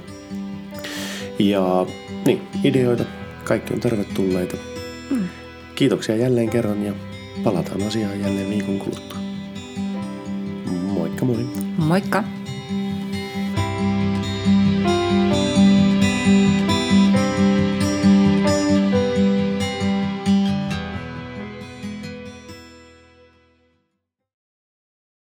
Ja 1.38 1.86
niin, 2.26 2.42
ideoita, 2.64 3.04
kaikki 3.44 3.74
on 3.74 3.80
tervetulleita. 3.80 4.56
Mm. 5.10 5.28
Kiitoksia 5.74 6.16
jälleen 6.16 6.50
kerran 6.50 6.86
ja 6.86 6.92
palataan 7.44 7.82
asiaan 7.82 8.20
jälleen 8.20 8.50
viikon 8.50 8.78
kuluttua. 8.78 9.18
Moikka 10.82 11.24
moi! 11.24 11.46
Moikka! 11.78 12.24
Música 15.06 15.55